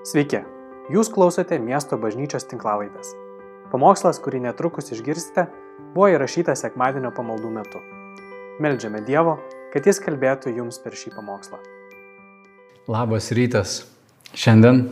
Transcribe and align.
Sveiki, 0.00 0.38
jūs 0.88 1.10
klausote 1.12 1.58
miesto 1.60 1.98
bažnyčios 2.00 2.46
tinklavaitės. 2.48 3.10
Pamokslas, 3.68 4.16
kurį 4.24 4.38
netrukus 4.46 4.88
išgirsite, 4.96 5.44
buvo 5.92 6.06
įrašytas 6.14 6.62
sekmadienio 6.64 7.10
pamaldų 7.12 7.50
metu. 7.52 7.82
Meldžiame 8.64 9.02
Dievo, 9.04 9.36
kad 9.74 9.84
Jis 9.84 10.00
kalbėtų 10.00 10.54
jums 10.56 10.80
per 10.80 10.96
šį 10.96 11.12
pamokslą. 11.18 11.60
Labas 12.88 13.28
rytas. 13.36 13.76
Šiandien 14.32 14.86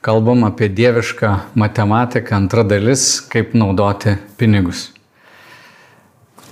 kalbam 0.00 0.48
apie 0.48 0.70
dievišką 0.72 1.52
matematiką, 1.52 2.40
antra 2.40 2.64
dalis, 2.64 3.20
kaip 3.28 3.52
naudoti 3.52 4.16
pinigus. 4.40 4.86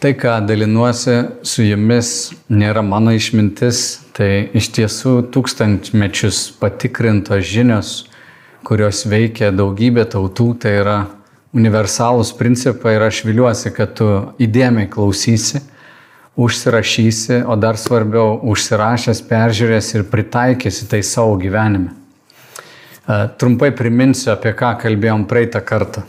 Tai, 0.05 0.13
ką 0.15 0.33
dalinuosi 0.45 1.13
su 1.49 1.65
jumis, 1.65 2.09
nėra 2.53 2.83
mano 2.85 3.15
išmintis, 3.17 3.79
tai 4.13 4.51
iš 4.53 4.67
tiesų 4.77 5.13
tūkstantmečius 5.33 6.41
patikrintos 6.61 7.47
žinios, 7.49 7.93
kurios 8.69 9.07
veikia 9.09 9.49
daugybė 9.49 10.05
tautų, 10.13 10.51
tai 10.61 10.75
yra 10.83 10.97
universalūs 11.57 12.35
principai 12.37 12.99
ir 12.99 13.05
aš 13.07 13.23
viliuosi, 13.25 13.73
kad 13.73 13.95
tu 13.97 14.11
įdėmiai 14.45 14.91
klausysi, 14.93 15.63
užsirašysi, 16.37 17.41
o 17.49 17.57
dar 17.57 17.81
svarbiau, 17.81 18.37
užsirašęs, 18.53 19.25
peržiūrės 19.33 19.89
ir 19.97 20.05
pritaikysi 20.13 20.91
tai 20.93 21.01
savo 21.01 21.41
gyvenime. 21.41 21.97
Trumpai 23.41 23.73
priminsiu, 23.73 24.35
apie 24.37 24.53
ką 24.53 24.77
kalbėjom 24.85 25.25
praeitą 25.33 25.65
kartą. 25.65 26.05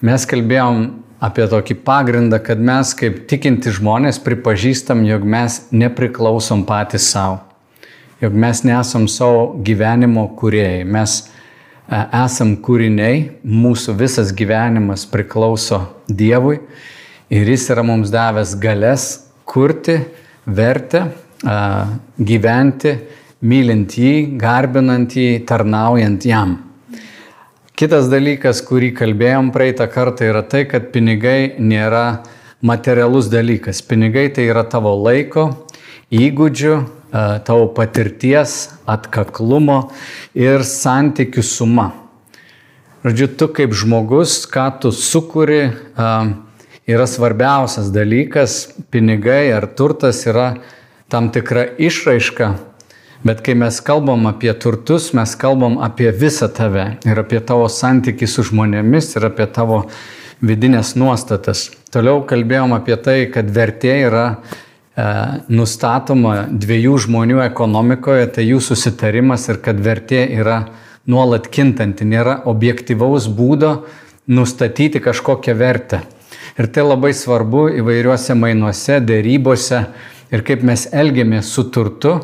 Mes 0.00 0.24
kalbėjom 0.24 1.09
apie 1.20 1.44
tokį 1.50 1.76
pagrindą, 1.84 2.40
kad 2.42 2.60
mes 2.60 2.94
kaip 2.96 3.24
tikinti 3.28 3.72
žmonės 3.76 4.20
pripažįstam, 4.24 5.04
jog 5.04 5.26
mes 5.28 5.60
nepriklausom 5.72 6.64
patys 6.68 7.10
savo, 7.12 7.42
jog 8.24 8.36
mes 8.36 8.64
nesam 8.64 9.06
savo 9.08 9.50
gyvenimo 9.64 10.24
kuriejai, 10.40 10.86
mes 10.88 11.18
e, 11.20 12.00
esam 12.22 12.54
kūriniai, 12.64 13.26
mūsų 13.44 13.96
visas 14.00 14.32
gyvenimas 14.36 15.04
priklauso 15.10 15.84
Dievui. 16.08 16.62
Ir 17.30 17.46
Jis 17.46 17.68
yra 17.70 17.84
mums 17.86 18.10
davęs 18.10 18.56
galės 18.58 19.10
kurti, 19.46 20.00
vertę, 20.48 21.04
e, 21.44 21.60
gyventi, 22.32 22.96
mylint 23.44 24.00
jį, 24.00 24.16
garbinant 24.40 25.14
jį, 25.16 25.44
tarnaujant 25.48 26.26
jam. 26.26 26.58
Kitas 27.80 28.10
dalykas, 28.12 28.58
kurį 28.60 28.90
kalbėjom 28.92 29.46
praeitą 29.54 29.86
kartą, 29.88 30.26
yra 30.28 30.42
tai, 30.44 30.66
kad 30.68 30.90
pinigai 30.92 31.54
nėra 31.56 32.26
materialus 32.60 33.30
dalykas. 33.32 33.80
Pinigai 33.80 34.26
tai 34.36 34.44
yra 34.50 34.66
tavo 34.68 34.92
laiko, 35.00 35.46
įgūdžių, 36.12 36.74
e, 36.76 37.22
tavo 37.48 37.70
patirties, 37.72 38.58
atkaklumo 38.84 39.78
ir 40.36 40.60
santykių 40.60 41.40
suma. 41.40 41.86
Žodžiu, 43.00 43.32
tu 43.40 43.48
kaip 43.48 43.72
žmogus, 43.72 44.44
ką 44.44 44.68
tu 44.82 44.92
sukuri, 44.92 45.72
e, 45.72 46.12
yra 46.84 47.08
svarbiausias 47.08 47.88
dalykas. 47.88 48.74
Pinigai 48.92 49.56
ar 49.56 49.64
turtas 49.64 50.26
yra 50.28 50.58
tam 51.08 51.32
tikra 51.32 51.64
išraiška 51.80 52.58
Bet 53.20 53.42
kai 53.44 53.52
mes 53.52 53.76
kalbam 53.84 54.24
apie 54.30 54.52
turtus, 54.56 55.10
mes 55.12 55.34
kalbam 55.36 55.74
apie 55.84 56.08
visą 56.08 56.46
tave 56.56 56.86
ir 57.04 57.18
apie 57.20 57.42
tavo 57.44 57.66
santykių 57.68 58.28
su 58.32 58.46
žmonėmis 58.48 59.10
ir 59.18 59.26
apie 59.28 59.44
tavo 59.44 59.82
vidinės 60.40 60.94
nuostatas. 60.96 61.66
Toliau 61.92 62.22
kalbėjom 62.24 62.72
apie 62.78 62.96
tai, 62.96 63.18
kad 63.28 63.50
vertė 63.52 63.92
yra 64.06 64.24
e, 64.32 65.04
nustatoma 65.52 66.46
dviejų 66.48 66.96
žmonių 67.04 67.42
ekonomikoje, 67.44 68.24
tai 68.38 68.46
jų 68.48 68.62
susitarimas 68.70 69.50
ir 69.52 69.60
kad 69.60 69.84
vertė 69.84 70.24
yra 70.40 70.62
nuolat 71.04 71.52
kintanti, 71.52 72.08
nėra 72.08 72.40
objektivaus 72.48 73.28
būdo 73.28 73.82
nustatyti 74.32 75.04
kažkokią 75.04 75.58
vertę. 75.60 76.06
Ir 76.56 76.72
tai 76.72 76.88
labai 76.88 77.12
svarbu 77.12 77.68
įvairiuose 77.84 78.32
mainuose, 78.32 78.96
dėrybose 79.04 79.86
ir 80.32 80.48
kaip 80.48 80.64
mes 80.64 80.88
elgiamės 80.88 81.52
su 81.52 81.68
turtu 81.68 82.16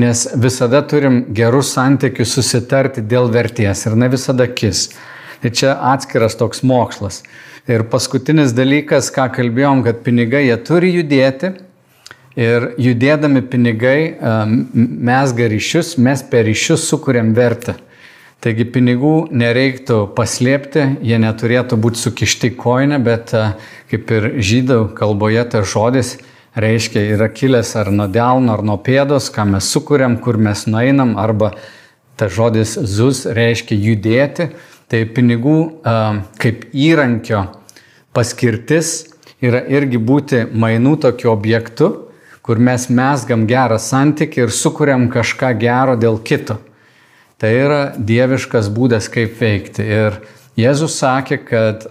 Nes 0.00 0.24
visada 0.34 0.80
turim 0.86 1.22
gerus 1.36 1.74
santykius 1.74 2.32
susitarti 2.38 3.02
dėl 3.04 3.28
verties 3.32 3.84
ir 3.88 3.96
ne 3.98 4.08
visada 4.12 4.46
kis. 4.48 4.88
Tai 5.40 5.50
čia 5.56 5.74
atskiras 5.92 6.36
toks 6.40 6.62
mokslas. 6.64 7.22
Ir 7.68 7.84
paskutinis 7.92 8.54
dalykas, 8.56 9.10
ką 9.12 9.28
kalbėjom, 9.34 9.82
kad 9.84 10.00
pinigai 10.06 10.46
jie 10.46 10.56
turi 10.64 10.92
judėti. 10.94 11.52
Ir 12.40 12.70
judėdami 12.80 13.42
pinigai 13.50 13.98
mes 14.72 15.32
garyšius, 15.36 15.96
mes 15.98 16.22
per 16.30 16.46
ryšius 16.48 16.86
sukūrėm 16.88 17.34
vertę. 17.36 17.76
Taigi 18.40 18.64
pinigų 18.72 19.14
nereiktų 19.36 19.98
paslėpti, 20.16 20.86
jie 21.04 21.18
neturėtų 21.20 21.76
būti 21.76 22.00
sukišti 22.00 22.54
koinę, 22.56 22.96
bet 23.04 23.34
kaip 23.90 24.12
ir 24.16 24.30
žydų 24.40 24.78
kalboje 24.96 25.42
tas 25.52 25.68
žodis 25.74 26.14
reiškia 26.56 27.02
yra 27.14 27.28
kilęs 27.32 27.74
ar 27.78 27.90
nuo 27.94 28.08
delno, 28.10 28.54
ar 28.54 28.64
nuo 28.66 28.78
pėdos, 28.82 29.30
ką 29.34 29.46
mes 29.52 29.70
sukūrėm, 29.74 30.18
kur 30.22 30.38
mes 30.40 30.66
nueinam, 30.66 31.16
arba 31.20 31.52
tas 32.18 32.32
žodis 32.34 32.76
zus 32.84 33.24
reiškia 33.26 33.78
judėti. 33.78 34.50
Tai 34.90 35.04
pinigų 35.14 35.58
kaip 36.42 36.64
įrankio 36.74 37.44
paskirtis 38.10 39.12
yra 39.38 39.62
irgi 39.70 40.00
būti 40.02 40.48
mainų 40.50 40.96
tokiu 41.04 41.30
objektu, 41.30 41.90
kur 42.42 42.58
mes 42.58 42.88
mesgam 42.90 43.46
gerą 43.46 43.78
santykį 43.78 44.42
ir 44.42 44.50
sukūrėm 44.56 45.06
kažką 45.14 45.52
gero 45.60 45.94
dėl 46.00 46.18
kito. 46.26 46.58
Tai 47.40 47.50
yra 47.54 47.80
dieviškas 47.96 48.68
būdas, 48.74 49.06
kaip 49.08 49.38
veikti. 49.38 49.86
Ir 49.86 50.18
Jėzus 50.58 50.98
sakė, 50.98 51.38
kad 51.46 51.86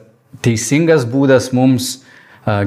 teisingas 0.46 1.08
būdas 1.10 1.50
mums 1.56 2.02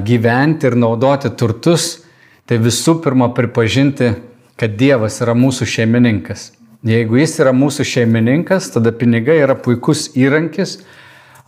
gyventi 0.04 0.68
ir 0.68 0.76
naudoti 0.78 1.30
turtus, 1.38 2.02
tai 2.46 2.58
visų 2.62 2.98
pirma 3.04 3.30
pripažinti, 3.34 4.12
kad 4.58 4.74
Dievas 4.78 5.20
yra 5.24 5.34
mūsų 5.38 5.66
šeimininkas. 5.68 6.50
Jeigu 6.86 7.20
jis 7.20 7.36
yra 7.42 7.52
mūsų 7.54 7.86
šeimininkas, 7.86 8.72
tada 8.74 8.90
pinigai 8.94 9.38
yra 9.44 9.54
puikus 9.54 10.08
įrankis, 10.18 10.80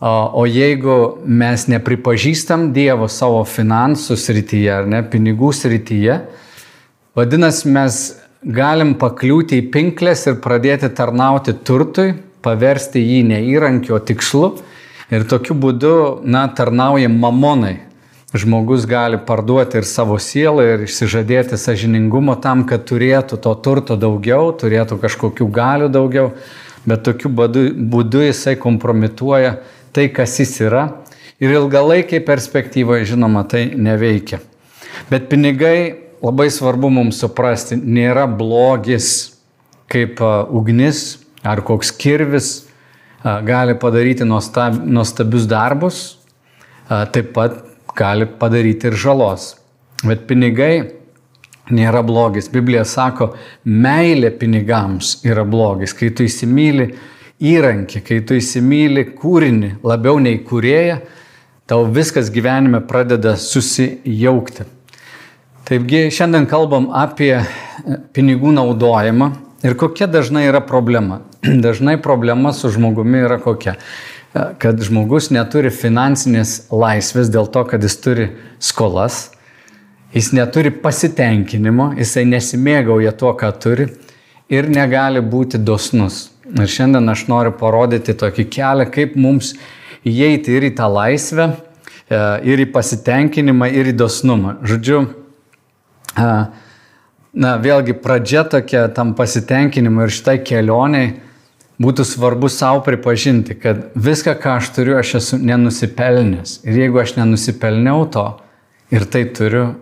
o 0.05 0.45
jeigu 0.47 1.19
mes 1.27 1.67
nepripažįstam 1.71 2.69
Dievo 2.75 3.09
savo 3.11 3.41
finansų 3.49 4.19
srityje 4.21 4.71
ar 4.75 4.87
ne 4.91 5.03
pinigų 5.11 5.51
srityje, 5.55 6.21
vadinasi, 7.19 7.71
mes 7.75 7.99
galim 8.45 8.95
pakliūti 9.01 9.63
į 9.63 9.69
pinklės 9.75 10.27
ir 10.29 10.39
pradėti 10.45 10.91
tarnauti 10.95 11.57
turtui, 11.67 12.13
paversti 12.45 13.01
jį 13.01 13.23
ne 13.31 13.41
įrankiu, 13.49 13.97
o 13.97 14.03
tikslu 14.03 14.51
ir 15.15 15.25
tokiu 15.31 15.57
būdu, 15.57 15.95
na, 16.29 16.47
tarnaujam 16.53 17.17
mamonai, 17.21 17.79
žmogus 18.35 18.87
gali 18.87 19.19
parduoti 19.27 19.79
ir 19.79 19.87
savo 19.87 20.19
sielą 20.19 20.65
ir 20.67 20.85
išsižadėti 20.89 21.59
sažiningumo 21.61 22.35
tam, 22.43 22.65
kad 22.67 22.83
turėtų 22.89 23.39
to 23.39 23.53
turto 23.63 23.97
daugiau, 24.01 24.51
turėtų 24.59 24.99
kažkokių 25.03 25.47
galių 25.55 25.91
daugiau, 25.95 26.33
bet 26.85 27.05
tokiu 27.07 27.31
būdu, 27.31 27.69
būdu 27.91 28.25
jisai 28.27 28.57
kompromituoja 28.59 29.61
tai, 29.95 30.09
kas 30.11 30.35
jis 30.43 30.57
yra 30.67 30.89
ir 31.39 31.55
ilgalaikiai 31.55 32.23
perspektyvoje, 32.27 33.07
žinoma, 33.15 33.45
tai 33.47 33.69
neveikia. 33.71 34.41
Bet 35.11 35.29
pinigai, 35.31 35.95
labai 36.25 36.49
svarbu 36.51 36.91
mums 36.91 37.21
suprasti, 37.23 37.79
nėra 37.79 38.27
blogis 38.31 39.37
kaip 39.91 40.19
ugnis 40.51 41.21
ar 41.47 41.63
koks 41.63 41.93
kirvis 41.95 42.51
gali 43.23 43.77
padaryti 43.79 44.27
nuostabius 44.27 45.47
darbus, 45.49 46.01
taip 46.89 47.31
pat 47.37 47.63
gali 47.97 48.27
padaryti 48.27 48.91
ir 48.91 48.99
žalos. 48.99 49.55
Bet 50.05 50.27
pinigai 50.29 50.91
nėra 51.73 52.03
blogis. 52.05 52.51
Biblija 52.53 52.85
sako, 52.85 53.33
meilė 53.65 54.33
pinigams 54.39 55.19
yra 55.25 55.47
blogis. 55.49 55.95
Kai 55.97 56.11
tu 56.17 56.27
įsimylį 56.27 56.89
įrankį, 57.45 58.03
kai 58.05 58.21
tu 58.27 58.37
įsimylį 58.39 59.07
kūrinį 59.19 59.71
labiau 59.87 60.21
nei 60.23 60.41
kurėja, 60.45 61.01
tau 61.71 61.87
viskas 61.89 62.31
gyvenime 62.35 62.83
pradeda 62.85 63.37
susijaukti. 63.41 64.69
Taigi 65.65 66.11
šiandien 66.13 66.45
kalbam 66.45 66.91
apie 66.93 67.39
pinigų 68.13 68.53
naudojimą 68.53 69.31
ir 69.65 69.77
kokia 69.81 70.11
dažnai 70.13 70.45
yra 70.51 70.61
problema. 70.61 71.23
Dažnai 71.65 71.97
problema 72.03 72.53
su 72.53 72.69
žmogumi 72.73 73.25
yra 73.25 73.39
kokia 73.41 73.79
kad 74.35 74.81
žmogus 74.83 75.31
neturi 75.31 75.71
finansinės 75.71 76.65
laisvės 76.75 77.31
dėl 77.31 77.47
to, 77.55 77.63
kad 77.71 77.83
jis 77.87 77.97
turi 78.03 78.29
skolas, 78.59 79.29
jis 80.15 80.33
neturi 80.35 80.73
pasitenkinimo, 80.75 81.93
jisai 81.99 82.25
nesimėgauja 82.27 83.15
tuo, 83.19 83.31
ką 83.39 83.53
turi 83.63 83.89
ir 84.51 84.69
negali 84.71 85.23
būti 85.23 85.61
dosnus. 85.63 86.29
Ir 86.51 86.69
šiandien 86.69 87.09
aš 87.09 87.25
noriu 87.31 87.55
parodyti 87.57 88.15
tokį 88.19 88.49
kelią, 88.53 88.89
kaip 88.93 89.15
mums 89.17 89.55
įeiti 90.05 90.59
ir 90.59 90.69
į 90.69 90.75
tą 90.77 90.91
laisvę, 90.93 91.49
e, 92.11 92.19
ir 92.45 92.65
į 92.67 92.69
pasitenkinimą, 92.75 93.71
ir 93.73 93.93
į 93.95 93.95
dosnumą. 94.03 94.59
Žodžiu, 94.67 95.01
e, 96.19 96.27
na, 97.33 97.55
vėlgi 97.63 97.97
pradžia 98.03 98.45
tokia 98.45 98.89
tam 98.95 99.15
pasitenkinimui 99.15 100.05
ir 100.05 100.13
šitai 100.19 100.37
kelioniai 100.45 101.15
būtų 101.83 102.07
svarbu 102.07 102.51
savo 102.53 102.83
pripažinti, 102.87 103.57
kad 103.59 103.89
viską, 103.95 104.37
ką 104.41 104.59
aš 104.61 104.71
turiu, 104.77 104.99
aš 105.01 105.17
esu 105.21 105.41
nenusipelnęs. 105.43 106.61
Ir 106.67 106.85
jeigu 106.85 107.03
aš 107.03 107.17
nenusipelniau 107.19 108.07
to 108.15 108.29
ir 108.95 109.07
tai 109.11 109.25
turiu, 109.35 109.73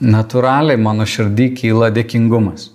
natūraliai 0.00 0.78
mano 0.80 1.06
širdį 1.08 1.52
kyla 1.58 1.92
dėkingumas. 1.94 2.70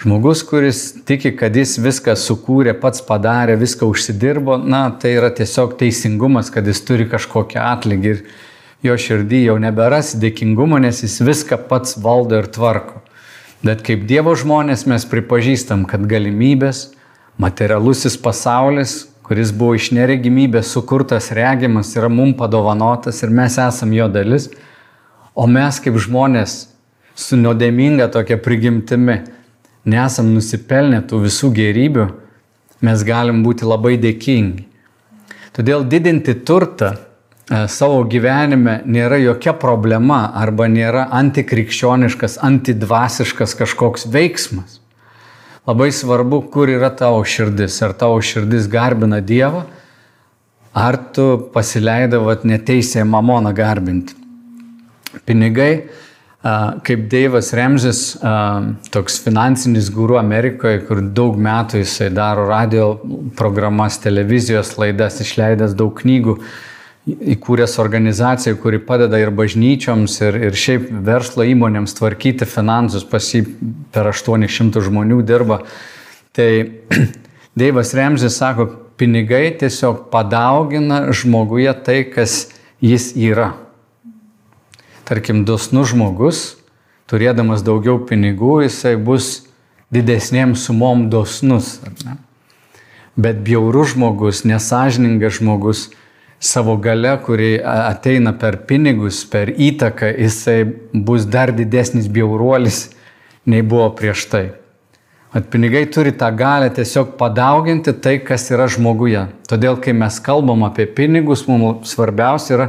Žmogus, 0.00 0.40
kuris 0.48 0.78
tiki, 1.04 1.34
kad 1.36 1.56
jis 1.56 1.74
viską 1.76 2.14
sukūrė, 2.16 2.72
pats 2.80 3.02
padarė, 3.04 3.58
viską 3.60 3.84
užsidirbo, 3.84 4.56
na, 4.56 4.86
tai 4.96 5.12
yra 5.18 5.28
tiesiog 5.28 5.74
teisingumas, 5.80 6.48
kad 6.52 6.64
jis 6.64 6.80
turi 6.88 7.04
kažkokią 7.08 7.66
atlygį 7.74 8.14
ir 8.14 8.22
jo 8.88 8.96
širdį 8.96 9.42
jau 9.44 9.58
neberas 9.60 10.14
dėkingumo, 10.16 10.80
nes 10.80 11.02
jis 11.04 11.18
viską 11.20 11.60
pats 11.68 11.98
valdo 12.00 12.40
ir 12.40 12.48
tvarko. 12.48 13.02
Bet 13.60 13.84
kaip 13.84 14.06
Dievo 14.08 14.32
žmonės 14.32 14.86
mes 14.88 15.04
pripažįstam, 15.04 15.84
kad 15.84 16.08
galimybės, 16.08 16.94
materialusis 17.38 18.16
pasaulis, 18.18 19.04
kuris 19.26 19.52
buvo 19.54 19.76
iš 19.78 19.92
neregimybės 19.94 20.72
sukurtas 20.74 21.30
regimas, 21.36 21.92
yra 21.94 22.08
mums 22.10 22.38
padovanotas 22.38 23.22
ir 23.22 23.30
mes 23.30 23.58
esam 23.62 23.92
jo 23.94 24.08
dalis, 24.10 24.48
o 25.34 25.46
mes 25.46 25.78
kaip 25.82 25.98
žmonės 26.02 26.56
su 27.14 27.38
nuodėminga 27.38 28.08
tokia 28.10 28.40
prigimtimi 28.42 29.20
nesam 29.84 30.32
nusipelnę 30.34 31.04
tų 31.08 31.22
visų 31.28 31.52
gerybių, 31.56 32.08
mes 32.84 33.04
galim 33.06 33.44
būti 33.44 33.68
labai 33.68 33.94
dėkingi. 34.00 34.66
Todėl 35.56 35.84
didinti 35.90 36.34
turtą 36.46 36.92
e, 36.94 37.64
savo 37.68 38.02
gyvenime 38.08 38.80
nėra 38.86 39.18
jokia 39.20 39.54
problema 39.58 40.24
arba 40.42 40.68
nėra 40.70 41.08
antikrikščioniškas, 41.20 42.38
antidvasiškas 42.46 43.56
kažkoks 43.58 44.06
veiksmas. 44.10 44.79
Labai 45.68 45.90
svarbu, 45.92 46.40
kur 46.52 46.70
yra 46.72 46.88
tavo 46.96 47.20
širdis. 47.28 47.76
Ar 47.84 47.92
tavo 47.92 48.20
širdis 48.24 48.68
garbina 48.70 49.20
Dievą, 49.20 49.66
ar 50.72 50.96
tu 51.14 51.26
pasileidavat 51.54 52.46
neteisėje 52.48 53.04
mamoną 53.04 53.52
garbinti. 53.56 54.16
Pinigai, 55.26 55.90
kaip 56.86 57.04
Deivas 57.12 57.52
Remžis, 57.52 58.00
toks 58.94 59.18
finansinis 59.20 59.90
guru 59.92 60.16
Amerikoje, 60.20 60.80
kur 60.88 61.02
daug 61.02 61.36
metų 61.36 61.82
jisai 61.82 62.08
daro 62.14 62.46
radio 62.48 62.94
programas, 63.36 63.98
televizijos 64.00 64.76
laidas, 64.80 65.20
išleidęs 65.20 65.76
daug 65.76 65.92
knygų, 66.00 66.38
įkūręs 67.08 67.78
organizaciją, 67.80 68.56
kuri 68.60 68.80
padeda 68.84 69.18
ir 69.20 69.32
bažnyčioms, 69.32 70.18
ir, 70.20 70.36
ir 70.50 70.58
šiaip 70.58 70.90
verslo 71.06 71.46
įmonėms 71.48 71.96
tvarkyti 71.96 72.48
finansus, 72.48 73.06
pas 73.08 73.24
jį 73.24 73.44
per 73.94 74.10
800 74.12 74.82
žmonių 74.84 75.22
dirba. 75.26 75.62
Tai 76.36 76.50
Deivas 77.60 77.94
Remžis 77.96 78.36
sako, 78.36 78.68
pinigai 79.00 79.48
tiesiog 79.56 80.10
padaugina 80.12 81.06
žmoguje 81.16 81.72
tai, 81.84 82.02
kas 82.04 82.50
jis 82.84 83.14
yra. 83.16 83.54
Tarkim, 85.08 85.42
dosnus 85.48 85.90
žmogus, 85.90 86.42
turėdamas 87.10 87.64
daugiau 87.66 87.96
pinigų, 88.06 88.60
jisai 88.68 88.94
bus 89.00 89.48
didesniem 89.90 90.52
sumom 90.54 91.08
dosnus. 91.10 91.78
Bet 93.18 93.40
bjaurus 93.42 93.96
žmogus, 93.96 94.44
nesažiningas 94.46 95.40
žmogus, 95.40 95.88
savo 96.40 96.76
gale, 96.76 97.18
kuri 97.24 97.58
ateina 97.64 98.32
per 98.32 98.62
pinigus, 98.66 99.24
per 99.28 99.52
įtaką, 99.52 100.08
jisai 100.16 100.64
bus 100.92 101.28
dar 101.28 101.52
didesnis 101.52 102.08
bjauruolis 102.08 102.88
nei 103.44 103.60
buvo 103.62 103.90
prieš 103.96 104.24
tai. 104.32 104.46
At 105.30 105.46
pinigai 105.52 105.84
turi 105.86 106.10
tą 106.16 106.32
galę 106.34 106.72
tiesiog 106.74 107.12
padauginti 107.20 107.92
tai, 108.02 108.16
kas 108.24 108.48
yra 108.50 108.66
žmoguje. 108.66 109.28
Todėl, 109.46 109.76
kai 109.78 109.92
mes 109.94 110.16
kalbam 110.26 110.64
apie 110.66 110.88
pinigus, 110.90 111.44
mums 111.46 111.92
svarbiausia 111.92 112.56
yra 112.56 112.66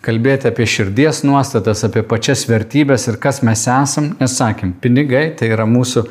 kalbėti 0.00 0.48
apie 0.48 0.64
širdies 0.64 1.20
nuostatas, 1.28 1.84
apie 1.84 2.00
pačias 2.08 2.46
vertybės 2.48 3.04
ir 3.10 3.18
kas 3.20 3.42
mes 3.44 3.66
esam. 3.68 4.14
Nes 4.22 4.38
sakėm, 4.38 4.72
pinigai 4.80 5.26
tai 5.36 5.50
yra 5.52 5.66
mūsų 5.68 6.06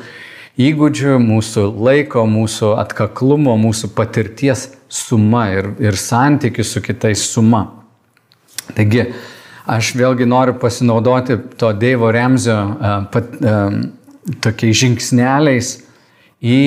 įgūdžių, 0.58 1.18
mūsų 1.22 1.66
laiko, 1.78 2.24
mūsų 2.26 2.74
atkaklumo, 2.80 3.54
mūsų 3.60 3.92
patirties 3.94 4.68
suma 4.90 5.46
ir, 5.54 5.70
ir 5.82 5.98
santykių 5.98 6.66
su 6.66 6.82
kitais 6.82 7.22
suma. 7.30 7.66
Taigi, 8.74 9.06
aš 9.70 9.92
vėlgi 9.98 10.26
noriu 10.26 10.56
pasinaudoti 10.58 11.38
to 11.58 11.72
Dievo 11.78 12.10
Remzio 12.14 12.56
uh, 12.56 13.04
pat, 13.12 13.30
uh, 13.42 13.78
tokiais 14.42 14.78
žingsneliais 14.82 15.76
į 16.42 16.60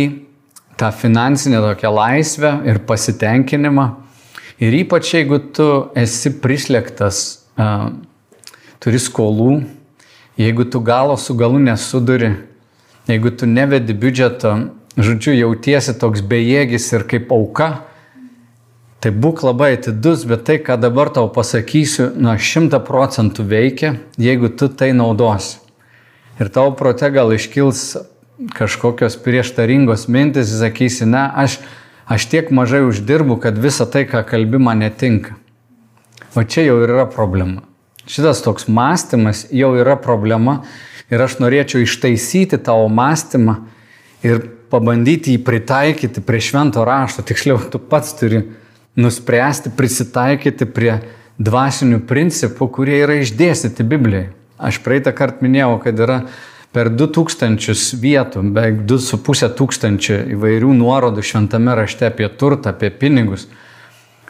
tą 0.79 0.89
finansinę 0.95 1.59
tokią 1.63 1.91
laisvę 1.94 2.56
ir 2.68 2.81
pasitenkinimą. 2.88 3.89
Ir 4.63 4.75
ypač 4.83 5.13
jeigu 5.18 5.39
tu 5.56 5.68
esi 6.00 6.31
prislėgtas, 6.39 7.19
uh, 7.59 7.91
turi 8.83 9.00
skolų, 9.00 9.63
jeigu 10.39 10.65
tu 10.71 10.79
galo 10.83 11.18
su 11.19 11.36
galu 11.38 11.59
nesuduri, 11.62 12.33
Jeigu 13.07 13.33
tu 13.35 13.47
nevedi 13.50 13.94
biudžeto, 13.94 14.53
žodžiu, 14.95 15.33
jautiesi 15.35 15.95
toks 16.00 16.21
bejėgis 16.23 16.85
ir 16.94 17.03
kaip 17.09 17.33
auka, 17.35 17.83
tai 19.03 19.11
būk 19.11 19.41
labai 19.44 19.73
atidus, 19.75 20.23
bet 20.29 20.45
tai, 20.47 20.55
ką 20.63 20.77
dabar 20.79 21.11
tau 21.11 21.27
pasakysiu, 21.27 22.13
nuo 22.15 22.38
šimta 22.39 22.79
procentų 22.79 23.44
veikia, 23.50 23.97
jeigu 24.15 24.53
tu 24.55 24.69
tai 24.71 24.94
naudosi. 24.95 25.59
Ir 26.39 26.50
tavo 26.50 26.71
prote 26.79 27.09
gal 27.13 27.33
iškils 27.35 27.83
kažkokios 28.55 29.19
prieštaringos 29.21 30.07
mintis, 30.07 30.55
sakysi, 30.61 31.05
ne, 31.05 31.27
aš, 31.44 31.59
aš 32.07 32.29
tiek 32.31 32.50
mažai 32.55 32.81
uždirbu, 32.88 33.38
kad 33.44 33.59
visa 33.59 33.85
tai, 33.85 34.05
ką 34.07 34.23
kalbi, 34.31 34.63
man 34.63 34.79
netinka. 34.81 35.35
O 36.39 36.47
čia 36.47 36.63
jau 36.69 36.79
yra 36.88 37.03
problema. 37.11 37.61
Šitas 38.09 38.41
toks 38.44 38.65
mąstymas 38.71 39.45
jau 39.53 39.75
yra 39.79 40.00
problema 40.00 40.61
Ir 41.13 41.21
aš 41.21 41.38
norėčiau 41.44 41.83
ištaisyti 41.83 42.57
tavo 42.65 42.88
mąstymą 42.89 43.60
ir 44.25 44.42
pabandyti 44.74 45.36
jį 45.36 45.44
pritaikyti 45.45 46.24
prie 46.25 46.42
švento 46.42 46.81
rašto. 46.88 47.21
Tiksliau, 47.21 47.60
tu 47.69 47.77
pats 47.77 48.15
turi 48.18 48.42
nuspręsti 48.98 49.74
prisitaikyti 49.77 50.65
prie 50.69 50.95
dvasinių 51.42 52.00
principų, 52.10 52.69
kurie 52.74 52.98
yra 53.04 53.19
išdėstyti 53.21 53.86
Biblijai. 53.86 54.31
Aš 54.57 54.80
praeitą 54.86 55.13
kartą 55.13 55.45
minėjau, 55.45 55.75
kad 55.83 56.00
yra 56.01 56.19
per 56.74 56.89
2000 56.94 58.00
vietų, 58.01 58.44
beveik 58.54 58.81
2,5 58.89 59.51
tūkstančio 59.57 60.19
įvairių 60.33 60.71
nuorodų 60.80 61.25
šventame 61.25 61.75
rašte 61.77 62.08
apie 62.10 62.29
turtą, 62.29 62.74
apie 62.74 62.89
pinigus. 62.89 63.46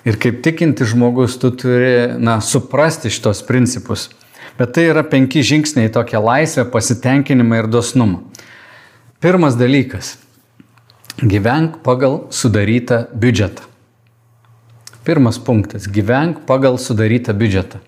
Ir 0.03 0.17
kaip 0.19 0.41
tikinti 0.43 0.83
žmogus, 0.87 1.37
tu 1.39 1.53
turi 1.55 2.19
na, 2.19 2.41
suprasti 2.43 3.11
šitos 3.13 3.43
principus. 3.47 4.09
Bet 4.57 4.73
tai 4.75 4.85
yra 4.91 5.01
penki 5.03 5.41
žingsniai 5.41 5.89
tokia 5.89 6.21
laisvė, 6.21 6.67
pasitenkinimą 6.69 7.63
ir 7.63 7.69
dosnumą. 7.73 8.21
Pirmas 9.23 9.55
dalykas- 9.57 10.17
gyvenk 11.33 11.81
pagal 11.83 12.27
sudarytą 12.29 13.07
biudžetą. 13.15 13.63
Pirmas 15.03 15.39
punktas- 15.39 15.87
gyvenk 15.95 16.45
pagal 16.45 16.77
sudarytą 16.77 17.33
biudžetą. 17.33 17.79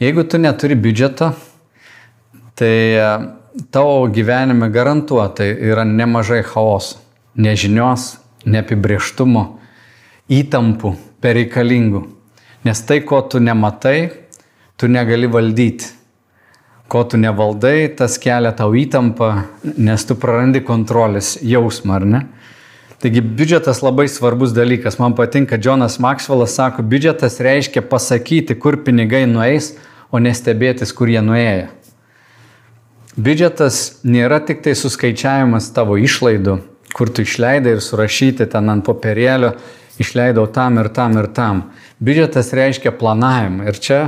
Jeigu 0.00 0.24
tu 0.24 0.38
neturi 0.38 0.74
biudžeto, 0.74 1.34
tai 2.54 2.94
e, 2.94 3.28
tavo 3.70 4.08
gyvenime 4.08 4.70
garantuotai 4.70 5.50
yra 5.60 5.84
nemažai 5.84 6.42
chaoso, 6.42 6.98
nežinios, 7.36 8.16
neapibrieštumo, 8.46 9.58
įtampų, 10.30 10.96
pereikalingų. 11.20 12.06
Nes 12.64 12.80
tai, 12.86 13.00
ko 13.00 13.20
tu 13.22 13.38
nematai, 13.38 14.21
tu 14.82 14.88
negali 14.90 15.28
valdyti. 15.30 15.86
Ko 16.90 17.04
tu 17.06 17.16
nevaldai, 17.16 17.86
tas 17.94 18.16
kelia 18.18 18.50
tau 18.50 18.74
įtampą, 18.74 19.28
nes 19.78 20.02
tu 20.08 20.16
prarandi 20.18 20.58
kontrolės 20.66 21.36
jausmą, 21.38 22.00
ar 22.00 22.06
ne? 22.14 22.20
Taigi 22.98 23.22
biudžetas 23.22 23.78
labai 23.82 24.08
svarbus 24.10 24.50
dalykas. 24.56 24.98
Man 24.98 25.14
patinka, 25.14 25.54
Jonas 25.62 26.00
Maxwellas 26.02 26.56
sako, 26.58 26.82
biudžetas 26.82 27.38
reiškia 27.46 27.84
pasakyti, 27.86 28.56
kur 28.58 28.80
pinigai 28.82 29.22
nueis, 29.30 29.76
o 30.10 30.18
nestebėtis, 30.18 30.90
kur 30.90 31.14
jie 31.14 31.22
nuėjo. 31.22 31.70
Biudžetas 33.14 34.02
nėra 34.02 34.42
tik 34.42 34.66
tai 34.66 34.74
suskaičiavimas 34.82 35.70
tavo 35.78 35.94
išlaidų, 36.02 36.58
kur 36.90 37.14
tu 37.14 37.22
išleidai 37.22 37.76
ir 37.76 37.86
surašyti 37.86 38.50
ten 38.50 38.74
ant 38.74 38.82
popierėlio, 38.90 39.54
išleidau 40.02 40.48
tam 40.50 40.82
ir 40.82 40.90
tam 40.90 41.22
ir 41.22 41.30
tam. 41.30 41.64
Biudžetas 42.02 42.50
reiškia 42.58 42.90
planavimą. 42.98 43.70
Ir 43.70 43.78
čia 43.78 44.04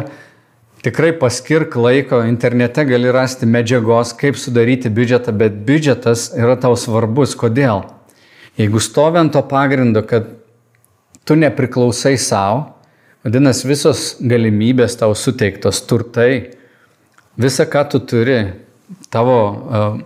Tikrai 0.85 1.15
paskirk 1.17 1.79
laiko, 1.81 2.19
internete 2.29 2.83
gali 2.85 3.09
rasti 3.13 3.47
medžiagos, 3.49 4.11
kaip 4.21 4.37
sudaryti 4.37 4.91
biudžetą, 4.93 5.33
bet 5.33 5.55
biudžetas 5.65 6.27
yra 6.37 6.59
tau 6.61 6.75
svarbus. 6.77 7.33
Kodėl? 7.41 7.87
Jeigu 8.61 8.83
stovi 8.85 9.17
ant 9.23 9.33
to 9.33 9.41
pagrindo, 9.49 10.03
kad 10.05 10.27
tu 11.25 11.39
nepriklausai 11.41 12.19
savo, 12.21 12.67
vadinasi, 13.25 13.65
visos 13.71 14.03
galimybės 14.21 14.99
tau 15.01 15.15
suteiktos 15.17 15.81
turtai, 15.89 16.53
visa, 17.41 17.65
ką 17.65 17.87
tu 17.89 18.03
turi, 18.05 18.37
tavo 19.09 19.39
uh, 19.49 19.97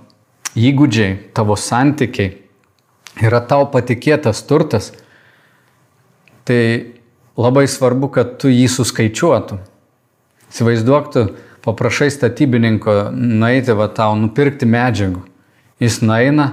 įgūdžiai, 0.55 1.17
tavo 1.35 1.57
santykiai, 1.59 2.37
yra 3.19 3.43
tau 3.51 3.67
patikėtas 3.73 4.45
turtas, 4.47 4.93
tai 6.47 6.95
labai 7.35 7.67
svarbu, 7.67 8.13
kad 8.15 8.39
tu 8.39 8.55
jį 8.55 8.71
suskaičiuotum. 8.79 9.59
Įsivaizduok, 10.53 11.11
tu 11.13 11.27
paprašai 11.67 12.09
statybininko 12.15 12.97
nueiti 13.13 13.77
va 13.77 13.91
tau 13.93 14.17
nupirkti 14.19 14.69
medžiagų. 14.69 15.23
Jis 15.83 16.01
nueina, 16.03 16.53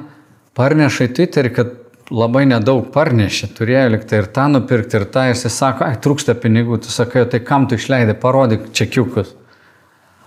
parneša 0.58 1.08
į 1.08 1.14
Twitterį, 1.18 1.52
kad 1.56 1.74
labai 2.14 2.44
nedaug 2.50 2.92
parnešė, 2.94 3.50
turėjo 3.58 3.86
liktai 3.96 4.22
ir 4.22 4.28
tą 4.34 4.46
nupirkti, 4.52 5.00
ir 5.00 5.08
tą, 5.10 5.30
jis 5.32 5.48
sako, 5.50 5.88
ai, 5.88 5.98
trūksta 6.02 6.36
pinigų, 6.38 6.84
tu 6.86 6.94
sakai, 6.94 7.25
tai 7.30 7.42
kam 7.42 7.66
tu 7.70 7.80
išleidai, 7.80 8.18
parodyk 8.22 8.70
čekiukus. 8.75 9.34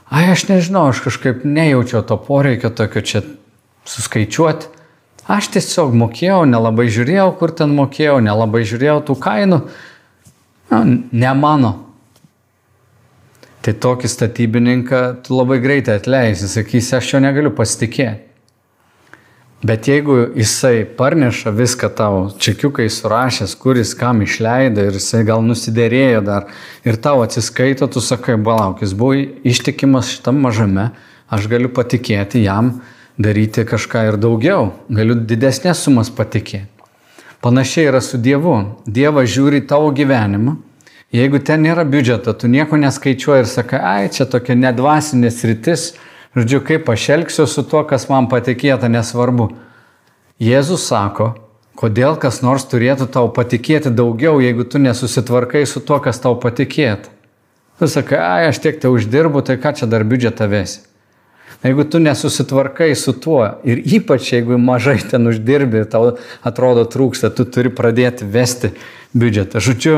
Ai, 0.09 0.25
aš 0.33 0.49
nežinau, 0.49 0.89
aš 0.91 1.03
kažkaip 1.05 1.45
nejaučiau 1.45 2.03
to 2.03 2.17
poreikio 2.25 2.73
tokio 2.75 3.05
čia 3.05 3.23
suskaičiuoti. 3.89 4.75
Aš 5.29 5.51
tiesiog 5.53 5.93
mokėjau, 6.01 6.47
nelabai 6.49 6.87
žiūrėjau, 6.89 7.29
kur 7.37 7.53
ten 7.53 7.75
mokėjau, 7.77 8.17
nelabai 8.25 8.63
žiūrėjau 8.65 9.03
tų 9.11 9.19
kainų. 9.21 9.59
Na, 10.73 10.81
ne 10.89 11.35
mano. 11.37 11.75
Tai 13.63 13.75
tokį 13.75 14.09
statybininką 14.09 15.03
tu 15.27 15.35
labai 15.35 15.59
greitai 15.63 15.99
atleisi, 15.99 16.49
sakysi, 16.51 16.95
aš 16.99 17.15
jo 17.15 17.21
negaliu 17.23 17.51
pasitikėti. 17.55 18.29
Bet 19.59 19.89
jeigu 19.91 20.21
jisai 20.39 20.85
parneša 20.87 21.51
viską 21.51 21.89
tau, 21.99 22.19
čekiukai 22.39 22.87
surašęs, 22.87 23.57
kuris 23.59 23.91
kam 23.99 24.23
išleido 24.23 24.85
ir 24.87 24.95
jisai 25.01 25.25
gal 25.27 25.43
nusidėrėjo 25.43 26.21
dar 26.23 26.47
ir 26.87 27.01
tau 27.03 27.25
atsiskaito, 27.25 27.89
tu 27.91 27.99
sakai, 27.99 28.37
balauk, 28.39 28.85
jis 28.87 28.95
buvo 28.95 29.19
ištikimas 29.43 30.13
šitam 30.15 30.39
mažame, 30.47 30.93
aš 31.27 31.51
galiu 31.51 31.73
patikėti 31.75 32.45
jam 32.45 32.77
daryti 33.19 33.67
kažką 33.67 34.05
ir 34.13 34.21
daugiau, 34.23 34.71
galiu 34.87 35.19
didesnės 35.19 35.83
sumas 35.83 36.15
patikėti. 36.15 36.71
Panašiai 37.43 37.91
yra 37.91 38.01
su 38.03 38.19
Dievu. 38.19 38.55
Dievas 38.87 39.31
žiūri 39.31 39.61
tavo 39.67 39.93
gyvenimą. 39.95 40.57
Jeigu 41.15 41.41
ten 41.41 41.63
nėra 41.65 41.87
biudžeto, 41.89 42.35
tu 42.37 42.51
nieko 42.53 42.77
neskaičiuoji 42.77 43.47
ir 43.47 43.49
sakai, 43.49 43.79
ai, 43.81 44.09
čia 44.13 44.27
tokia 44.29 44.53
nedvasinės 44.61 45.41
rytis, 45.49 45.85
žodžiu, 46.37 46.61
kaip 46.69 46.91
aš 46.93 47.07
elgsiu 47.17 47.47
su 47.49 47.65
tuo, 47.65 47.81
kas 47.89 48.11
man 48.11 48.29
patikėta, 48.29 48.91
nesvarbu. 48.93 49.49
Jėzus 50.37 50.85
sako, 50.91 51.31
kodėl 51.81 52.19
kas 52.21 52.43
nors 52.45 52.69
turėtų 52.69 53.09
tau 53.15 53.31
patikėti 53.33 53.89
daugiau, 53.89 54.37
jeigu 54.45 54.69
tu 54.69 54.83
nesusitvarkai 54.85 55.65
su 55.65 55.81
tuo, 55.81 55.97
kas 56.05 56.21
tau 56.21 56.37
patikėta. 56.37 57.09
Tu 57.81 57.89
sakai, 57.89 58.21
ai, 58.21 58.53
aš 58.53 58.61
tiek 58.61 58.77
te 58.83 58.93
uždirbu, 58.93 59.41
tai 59.47 59.57
ką 59.57 59.73
čia 59.81 59.89
dar 59.89 60.05
biudžetą 60.05 60.51
vesi. 60.51 60.85
Jeigu 61.65 61.89
tu 61.89 61.99
nesusitvarkai 61.99 62.93
su 62.95 63.17
tuo 63.17 63.43
ir 63.67 63.81
ypač 63.81 64.35
jeigu 64.37 64.61
mažai 64.61 65.01
ten 65.11 65.27
uždirbi, 65.27 65.87
tau 65.91 66.19
atrodo 66.47 66.85
trūksta, 66.87 67.33
tu 67.35 67.49
turi 67.49 67.73
pradėti 67.73 68.29
vesti 68.29 68.75
biudžetą. 69.17 69.63
Žodžiu, 69.63 69.95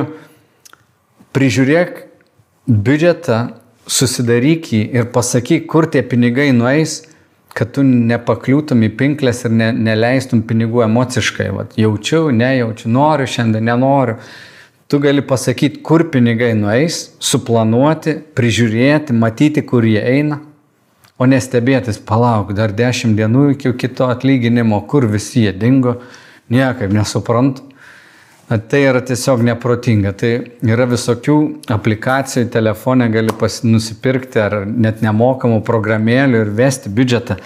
prižiūrėk 1.37 2.05
biudžetą, 2.69 3.39
susidaryk 3.91 4.71
jį 4.75 4.83
ir 4.99 5.09
pasakyk, 5.15 5.67
kur 5.71 5.89
tie 5.91 6.03
pinigai 6.07 6.51
nueis, 6.55 7.01
kad 7.57 7.73
tu 7.75 7.83
nepakliūtum 7.83 8.85
į 8.87 8.93
pinklės 8.99 9.43
ir 9.49 9.55
ne, 9.57 9.73
neleistum 9.75 10.45
pinigų 10.47 10.85
emociškai. 10.87 11.49
Vat, 11.57 11.75
jaučiu, 11.81 12.29
nejaučiu, 12.35 12.93
noriu 12.95 13.27
šiandien, 13.31 13.67
nenoriu. 13.67 14.21
Tu 14.91 14.99
gali 15.03 15.23
pasakyti, 15.23 15.83
kur 15.87 16.09
pinigai 16.11 16.53
nueis, 16.59 17.09
suplanuoti, 17.23 18.17
prižiūrėti, 18.39 19.15
matyti, 19.15 19.63
kur 19.67 19.87
jie 19.87 20.03
eina 20.03 20.41
o 21.21 21.29
nestebėtis, 21.29 22.01
palauk, 22.09 22.55
dar 22.57 22.73
dešimt 22.73 23.19
dienų 23.19 23.51
iki 23.55 23.75
kito 23.77 24.09
atlyginimo, 24.09 24.81
kur 24.89 25.05
visi 25.11 25.45
jie 25.45 25.53
dingo, 25.53 25.99
niekaip 26.49 26.95
nesuprantu. 26.97 27.67
Tai 28.51 28.81
yra 28.83 28.99
tiesiog 29.07 29.45
neprotinga. 29.47 30.11
Tai 30.19 30.31
yra 30.67 30.87
visokių 30.91 31.35
aplikacijų, 31.71 32.49
telefone 32.51 33.07
gali 33.13 33.31
nusipirkti 33.71 34.41
ar 34.43 34.57
net 34.67 35.05
nemokamų 35.07 35.61
programėlių 35.63 36.41
ir 36.43 36.51
vesti 36.59 36.91
biudžetą. 36.91 37.37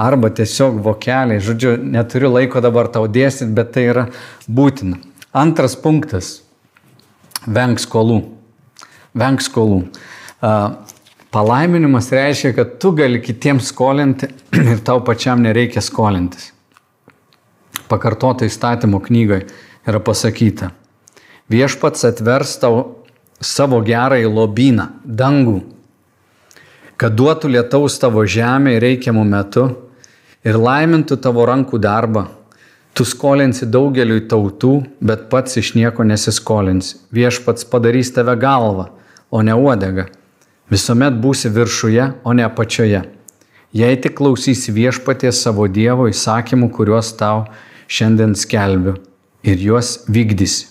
Arba 0.00 0.30
tiesiog 0.32 0.78
vokeliai. 0.82 1.42
Žodžiu, 1.44 1.76
neturiu 1.76 2.30
laiko 2.32 2.62
dabar 2.64 2.88
tau 2.88 3.04
dėstyti, 3.04 3.52
bet 3.52 3.74
tai 3.76 3.84
yra 3.90 4.06
būtina. 4.48 4.96
Antras 5.36 5.76
punktas. 5.76 6.38
Venk 7.44 7.84
skolų. 7.84 8.22
Venk 9.12 9.44
skolų. 9.44 9.82
Palaiminimas 11.34 12.08
reiškia, 12.14 12.54
kad 12.56 12.72
tu 12.80 12.94
gali 12.96 13.20
kitiems 13.20 13.68
skolinti 13.68 14.32
ir 14.72 14.80
tau 14.80 15.04
pačiam 15.04 15.44
nereikia 15.44 15.84
skolintis. 15.84 16.54
Pakartota 17.92 18.48
įstatymo 18.48 19.02
knygoje 19.04 19.44
yra 19.88 20.00
pasakyta, 20.00 20.70
viešpats 21.52 22.06
atvers 22.08 22.56
tau 22.62 23.04
savo 23.44 23.80
gerąjį 23.84 24.30
lobyną, 24.30 24.88
dangų, 25.04 25.60
kad 26.96 27.16
duotų 27.18 27.52
lietaus 27.56 27.98
tavo 28.00 28.24
žemė 28.24 28.78
reikiamų 28.82 29.24
metu 29.28 29.68
ir 30.46 30.58
laimintų 30.60 31.20
tavo 31.20 31.46
rankų 31.50 31.80
darbą. 31.82 32.28
Tu 32.94 33.02
skolinsi 33.02 33.66
daugeliui 33.66 34.20
tautų, 34.30 34.84
bet 35.02 35.26
pats 35.26 35.58
iš 35.58 35.72
nieko 35.74 36.04
nesiskolinsi. 36.06 37.00
Viešpats 37.10 37.66
padarys 37.66 38.12
tave 38.14 38.36
galvą, 38.38 38.92
o 39.34 39.42
ne 39.42 39.56
uodegą 39.58 40.06
Visuomet 40.72 41.18
būsi 41.20 41.50
viršuje, 41.52 42.06
o 42.24 42.32
ne 42.32 42.44
apačioje. 42.46 43.02
Jei 43.74 43.96
tik 44.00 44.14
klausysi 44.16 44.72
viešpaties 44.72 45.42
savo 45.44 45.66
Dievo 45.68 46.06
įsakymų, 46.08 46.70
kuriuos 46.72 47.12
tau 47.18 47.44
šiandien 47.90 48.32
skelbiu 48.38 48.96
ir 49.44 49.60
juos 49.60 49.98
vykdysi. 50.08 50.70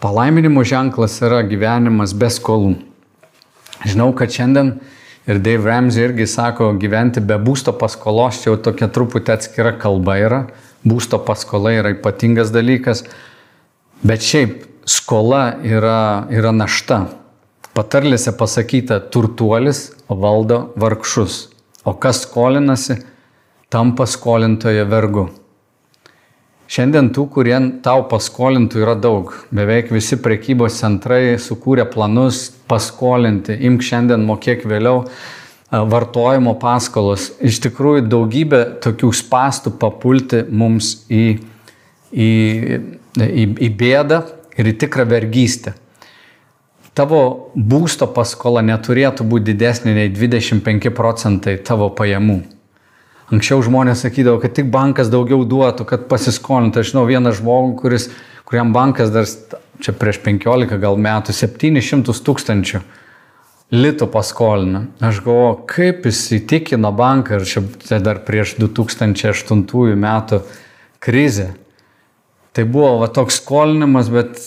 Palaiminimo 0.00 0.64
ženklas 0.64 1.18
yra 1.22 1.42
gyvenimas 1.44 2.14
be 2.16 2.30
skolų. 2.32 2.74
Žinau, 3.84 4.10
kad 4.16 4.32
šiandien 4.32 4.74
ir 5.28 5.40
Dave 5.44 5.68
Ramsey 5.68 6.06
irgi 6.08 6.26
sako, 6.28 6.72
gyventi 6.80 7.20
be 7.20 7.36
būsto 7.40 7.74
paskolos, 7.76 8.40
čia 8.40 8.50
jau 8.50 8.56
tokia 8.64 8.88
truputį 8.92 9.34
atskira 9.36 9.74
kalba 9.78 10.16
yra. 10.20 10.40
Būsto 10.80 11.20
paskola 11.20 11.74
yra 11.76 11.92
ypatingas 11.92 12.52
dalykas, 12.52 13.04
bet 14.00 14.24
šiaip 14.24 14.64
skola 14.88 15.60
yra, 15.60 16.26
yra 16.32 16.52
našta. 16.56 17.02
Patarlėse 17.76 18.32
pasakyta, 18.36 18.98
turtuolis 19.12 19.90
valdo 20.08 20.72
vargšus, 20.80 21.42
o 21.84 21.92
kas 22.00 22.24
skolinasi, 22.24 22.98
tampa 23.70 24.08
skolintoje 24.08 24.88
vergu. 24.88 25.28
Šiandien 26.70 27.08
tų, 27.10 27.24
kurie 27.34 27.56
tau 27.82 28.04
paskolintų, 28.06 28.78
yra 28.84 28.94
daug. 28.94 29.32
Beveik 29.50 29.90
visi 29.90 30.20
prekybos 30.22 30.78
centrai 30.78 31.34
sukūrė 31.42 31.88
planus 31.90 32.44
paskolinti, 32.70 33.56
imk 33.66 33.82
šiandien, 33.82 34.22
mokėk 34.28 34.62
vėliau, 34.70 35.02
vartojimo 35.70 36.54
paskolos. 36.62 37.32
Iš 37.42 37.58
tikrųjų 37.66 38.06
daugybė 38.10 38.62
tokių 38.86 39.10
spastų 39.18 39.74
papulti 39.82 40.44
mums 40.46 40.94
į, 41.10 41.24
į, 42.14 42.30
į, 43.18 43.44
į 43.66 43.70
bėdą 43.82 44.22
ir 44.58 44.70
į 44.70 44.78
tikrą 44.84 45.08
vergystę 45.10 45.74
tavo 47.00 47.50
būsto 47.54 48.08
paskola 48.14 48.62
neturėtų 48.66 49.26
būti 49.26 49.52
didesnė 49.52 49.94
nei 49.96 50.10
25 50.12 50.90
procentai 50.96 51.56
tavo 51.64 51.90
pajamų. 51.96 52.40
Anksčiau 53.30 53.62
žmonės 53.62 54.02
sakydavo, 54.02 54.40
kad 54.42 54.56
tik 54.56 54.70
bankas 54.74 55.10
daugiau 55.12 55.44
duotų, 55.46 55.86
kad 55.86 56.08
pasiskolintų. 56.10 56.82
Aš 56.82 56.92
žinau 56.92 57.04
vieną 57.06 57.30
žmogų, 57.38 57.76
kuris, 57.78 58.08
kuriam 58.48 58.72
bankas 58.74 59.12
dar 59.14 59.28
čia 59.80 59.94
prieš 59.96 60.18
15 60.24 60.80
gal 60.82 60.98
metų 60.98 61.34
700 61.36 62.10
tūkstančių 62.26 62.82
litų 63.70 64.08
paskolina. 64.10 64.84
Aš 64.98 65.22
galvoju, 65.22 65.60
kaip 65.70 66.06
jis 66.10 66.24
įtikino 66.40 66.90
banką 66.96 67.38
ir 67.38 67.46
čia 67.46 67.62
tai 67.86 68.00
dar 68.02 68.22
prieš 68.26 68.56
2008 68.58 69.94
metų 69.94 70.42
krizę. 71.02 71.52
Tai 72.50 72.66
buvo 72.66 72.96
va, 73.04 73.08
toks 73.14 73.38
skolinimas, 73.38 74.10
bet 74.10 74.42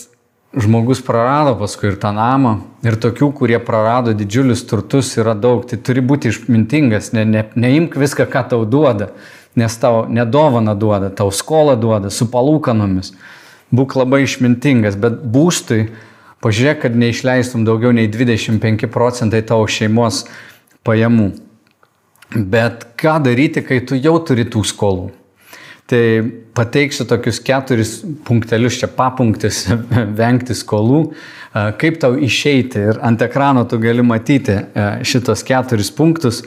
žmogus 0.56 1.02
prarado 1.02 1.54
paskui 1.58 1.90
ir 1.90 1.98
tą 2.00 2.12
namą. 2.14 2.58
Ir 2.86 2.96
tokių, 3.00 3.30
kurie 3.38 3.58
prarado 3.62 4.14
didžiulius 4.14 4.64
turtus, 4.68 5.14
yra 5.18 5.34
daug. 5.34 5.64
Tai 5.68 5.78
turi 5.82 6.02
būti 6.04 6.30
išmintingas, 6.30 7.12
ne, 7.16 7.24
ne, 7.28 7.44
neimk 7.58 7.96
viską, 7.98 8.26
ką 8.30 8.44
tau 8.52 8.66
duoda, 8.68 9.10
nes 9.58 9.78
tau 9.80 10.04
nedovana 10.10 10.76
duoda, 10.78 11.10
tau 11.10 11.32
skolą 11.34 11.76
duoda 11.80 12.12
su 12.14 12.28
palūkanomis. 12.30 13.14
Būk 13.74 13.96
labai 13.98 14.22
išmintingas, 14.24 14.98
bet 15.00 15.18
būstui 15.34 15.88
pažiūrėk, 16.44 16.84
kad 16.84 16.98
neišleistum 17.00 17.64
daugiau 17.66 17.94
nei 17.96 18.06
25 18.12 18.86
procentai 18.92 19.42
tavo 19.46 19.66
šeimos 19.66 20.24
pajamų. 20.86 21.32
Bet 22.34 22.88
ką 23.00 23.18
daryti, 23.24 23.62
kai 23.64 23.80
tu 23.86 23.98
jau 23.98 24.18
turi 24.26 24.46
tų 24.46 24.64
skolų? 24.66 25.12
Tai 25.84 26.24
pateiksiu 26.56 27.04
tokius 27.04 27.42
keturis 27.44 27.98
punktelius, 28.24 28.78
čia 28.80 28.88
papunktis, 28.88 29.66
vengti 30.20 30.56
skolų, 30.56 31.00
kaip 31.80 31.98
tau 32.00 32.16
išeiti 32.16 32.86
ir 32.88 33.00
ant 33.04 33.20
ekrano 33.22 33.66
tu 33.68 33.76
gali 33.82 34.04
matyti 34.06 34.56
šitos 35.04 35.44
keturis 35.44 35.92
punktus. 35.92 36.40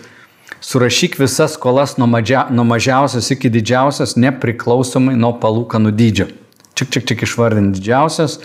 Surašyk 0.58 1.20
visas 1.22 1.54
skolas 1.54 2.00
nuo, 2.02 2.08
mažia, 2.10 2.48
nuo 2.50 2.66
mažiausios 2.66 3.30
iki 3.36 3.52
didžiausios, 3.54 4.16
nepriklausomai 4.18 5.14
nuo 5.14 5.36
palūkanų 5.38 5.94
dydžio. 5.94 6.32
Čik, 6.74 6.90
čik, 6.96 7.06
čik 7.12 7.24
išvardinti 7.28 7.78
didžiausias, 7.78 8.40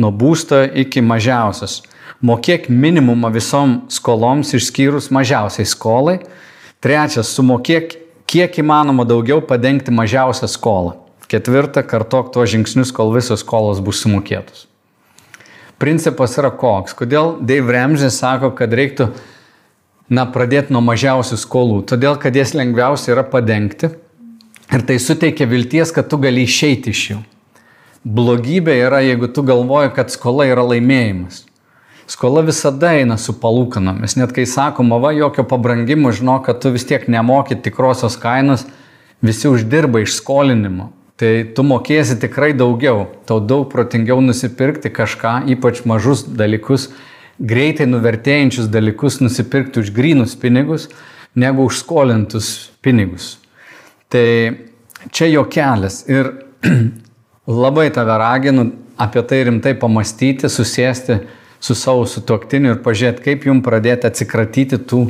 nuo 0.00 0.08
būsto 0.16 0.62
iki 0.64 1.04
mažiausios. 1.04 1.82
Mokėk 2.24 2.70
minimumą 2.72 3.28
visom 3.36 3.82
skoloms 3.92 4.54
išskyrus 4.56 5.12
mažiausiai 5.14 5.68
skolai. 5.68 6.16
Trečias, 6.80 7.34
sumokėk 7.36 7.98
kiek 8.28 8.60
įmanoma 8.60 9.06
daugiau 9.08 9.40
padengti 9.44 9.94
mažiausią 9.94 10.48
skolą. 10.50 10.96
Ketvirta, 11.28 11.82
kartok 11.84 12.30
tuos 12.32 12.52
žingsnius, 12.52 12.92
kol 12.94 13.12
visos 13.12 13.42
skolos 13.44 13.80
bus 13.84 14.00
sumokėtos. 14.04 14.66
Principas 15.78 16.34
yra 16.40 16.50
koks. 16.50 16.96
Kodėl 16.96 17.36
Dave 17.44 17.72
Ramsey 17.72 18.10
sako, 18.12 18.50
kad 18.58 18.72
reiktų 18.74 19.10
na, 20.10 20.24
pradėti 20.32 20.74
nuo 20.74 20.82
mažiausių 20.84 21.38
skolų? 21.38 21.82
Todėl, 21.88 22.16
kad 22.20 22.36
jas 22.36 22.54
lengviausia 22.56 23.12
yra 23.14 23.24
padengti 23.28 23.92
ir 24.72 24.84
tai 24.88 24.96
suteikia 25.00 25.48
vilties, 25.48 25.92
kad 25.94 26.08
tu 26.10 26.18
gali 26.20 26.44
išeiti 26.48 26.92
iš 26.96 27.04
jų. 27.12 27.20
Blogybė 28.08 28.74
yra, 28.86 29.02
jeigu 29.04 29.28
tu 29.32 29.44
galvoji, 29.44 29.92
kad 29.96 30.12
skola 30.12 30.48
yra 30.48 30.64
laimėjimas. 30.64 31.44
Skola 32.08 32.40
visada 32.40 32.94
eina 32.96 33.18
su 33.20 33.34
palūkanomis. 33.36 34.14
Net 34.16 34.30
kai 34.32 34.46
sakoma, 34.48 34.96
va, 35.02 35.10
jokio 35.12 35.44
pabrangimo, 35.44 36.08
žinok, 36.16 36.46
kad 36.46 36.62
tu 36.62 36.70
vis 36.72 36.86
tiek 36.88 37.04
nemoki 37.04 37.58
tikrosios 37.60 38.16
kainos, 38.16 38.64
visi 39.20 39.50
uždirba 39.50 40.00
iš 40.00 40.14
skolinimo. 40.16 40.88
Tai 41.20 41.32
tu 41.52 41.64
mokėsi 41.68 42.16
tikrai 42.22 42.54
daugiau. 42.56 43.04
Tau 43.28 43.42
daug 43.44 43.66
protingiau 43.68 44.22
nusipirkti 44.24 44.88
kažką, 44.94 45.34
ypač 45.52 45.82
mažus 45.84 46.22
dalykus, 46.24 46.88
greitai 47.36 47.84
nuvertėjančius 47.90 48.70
dalykus 48.72 49.18
nusipirkti 49.20 49.82
už 49.84 49.90
grinus 49.92 50.32
pinigus, 50.38 50.88
negu 51.36 51.66
už 51.68 51.82
skolintus 51.82 52.70
pinigus. 52.80 53.34
Tai 54.08 54.24
čia 55.12 55.28
jo 55.28 55.44
kelias. 55.44 56.06
Ir 56.08 56.32
labai 57.66 57.90
tave 57.92 58.16
raginu 58.16 58.70
apie 58.96 59.26
tai 59.28 59.42
rimtai 59.50 59.76
pamastyti, 59.76 60.48
susėsti 60.48 61.18
su 61.60 61.74
savo 61.74 62.06
sutoktiniu 62.06 62.74
ir 62.74 62.84
pažiūrėti, 62.84 63.24
kaip 63.24 63.48
jum 63.48 63.62
pradėti 63.66 64.08
atsikratyti 64.08 64.78
tų 64.88 65.02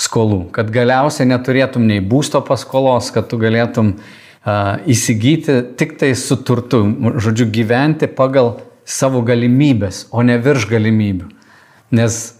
skolų. 0.00 0.48
Kad 0.54 0.72
galiausiai 0.74 1.28
neturėtum 1.30 1.86
nei 1.88 2.02
būsto 2.04 2.42
paskolos, 2.44 3.10
kad 3.14 3.28
tu 3.30 3.38
galėtum 3.40 3.94
uh, 3.94 4.76
įsigyti 4.90 5.60
tik 5.78 5.96
tai 6.00 6.12
su 6.18 6.36
turtu, 6.36 6.82
žodžiu, 7.22 7.48
gyventi 7.52 8.10
pagal 8.10 8.58
savo 8.84 9.22
galimybės, 9.24 10.08
o 10.12 10.22
ne 10.26 10.36
virš 10.42 10.68
galimybių. 10.68 11.30
Nes 11.94 12.34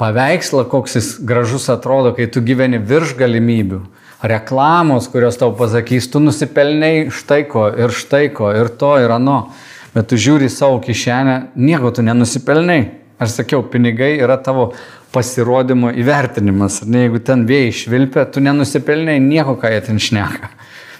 paveikslą, 0.00 0.64
koks 0.70 0.96
jis 0.96 1.10
gražus 1.20 1.68
atrodo, 1.72 2.14
kai 2.16 2.30
tu 2.32 2.40
gyveni 2.44 2.80
virš 2.80 3.16
galimybių, 3.18 3.82
reklamos, 4.22 5.10
kurios 5.10 5.36
tau 5.40 5.52
pasakys, 5.58 6.08
tu 6.08 6.22
nusipelniai 6.22 7.10
štai 7.12 7.42
ko 7.50 7.66
ir 7.74 7.92
štai 7.92 8.30
ko 8.32 8.52
ir 8.54 8.70
to 8.78 8.94
ir 9.02 9.12
ano, 9.12 9.50
bet 9.92 10.08
tu 10.08 10.16
žiūri 10.16 10.48
savo 10.48 10.78
kišenę, 10.80 11.52
nieko 11.58 11.90
tu 11.92 12.06
nenusipelniai. 12.06 13.01
Aš 13.22 13.36
sakiau, 13.38 13.62
pinigai 13.70 14.16
yra 14.18 14.36
tavo 14.42 14.72
pasirodymo 15.14 15.92
įvertinimas. 16.02 16.80
Ne, 16.88 17.06
jeigu 17.06 17.20
ten 17.22 17.44
vėjai 17.46 17.74
švilpia, 17.82 18.24
tu 18.32 18.42
nenusipelniai 18.42 19.20
nieko, 19.22 19.54
ką 19.60 19.70
jie 19.70 19.82
ten 19.86 20.00
šneka. 20.02 20.50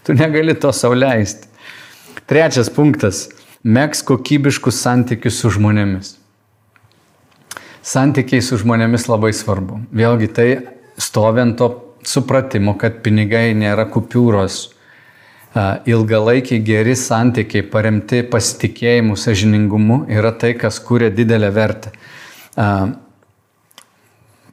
Tu 0.06 0.14
negali 0.18 0.54
to 0.58 0.70
sauliaisti. 0.74 1.48
Trečias 2.30 2.70
punktas- 2.70 3.28
mėgs 3.76 4.04
kokybiškus 4.06 4.78
santykius 4.84 5.40
su 5.42 5.50
žmonėmis. 5.50 6.16
Santykiai 7.82 8.42
su 8.42 8.58
žmonėmis 8.62 9.08
labai 9.10 9.32
svarbu. 9.34 9.80
Vėlgi 9.90 10.28
tai 10.34 10.48
stovint 10.98 11.58
to 11.58 11.68
supratimo, 12.06 12.76
kad 12.78 13.02
pinigai 13.02 13.54
nėra 13.54 13.88
kupiūros. 13.90 14.72
Ilgalaikiai 15.52 16.62
geri 16.64 16.94
santykiai 16.96 17.66
paremti 17.68 18.22
pasitikėjimu, 18.24 19.18
sažiningumu 19.20 20.06
yra 20.08 20.32
tai, 20.32 20.54
kas 20.56 20.80
kūrė 20.80 21.10
didelę 21.12 21.50
vertę. 21.52 21.92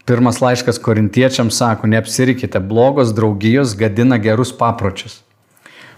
Pirmas 0.09 0.41
laiškas 0.43 0.81
korintiečiams 0.83 1.55
sako, 1.61 1.87
neapsirikite, 1.87 2.59
blogos 2.59 3.13
draugijos 3.15 3.77
gadina 3.79 4.17
gerus 4.19 4.51
papročius. 4.51 5.21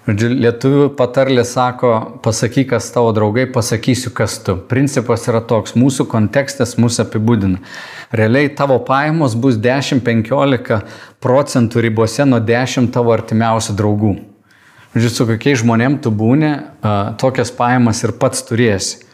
Žodžiu, 0.06 0.32
lietuvių 0.44 0.86
patarlė 0.98 1.44
sako, 1.46 1.92
pasakyk, 2.26 2.72
kas 2.72 2.90
tavo 2.94 3.12
draugai, 3.14 3.46
pasakysiu, 3.54 4.10
kas 4.18 4.40
tu. 4.42 4.56
Principas 4.70 5.28
yra 5.30 5.44
toks, 5.46 5.76
mūsų 5.78 6.08
kontekstas 6.10 6.74
mūsų 6.82 7.06
apibūdina. 7.06 7.62
Realiai 8.14 8.50
tavo 8.58 8.80
pajamos 8.86 9.38
bus 9.38 9.62
10-15 9.62 10.82
procentų 11.22 11.86
ribose 11.86 12.26
nuo 12.26 12.42
10 12.42 12.90
tavo 12.94 13.14
artimiausių 13.14 13.78
draugų. 13.78 14.16
Žodžiu, 14.91 15.10
su 15.15 15.27
kokiais 15.30 15.62
žmonėm 15.62 16.01
tu 16.04 16.12
būni, 16.12 16.51
tokias 17.21 17.54
pajamas 17.56 18.04
ir 18.04 18.12
pats 18.19 18.43
turėsi. 18.43 19.06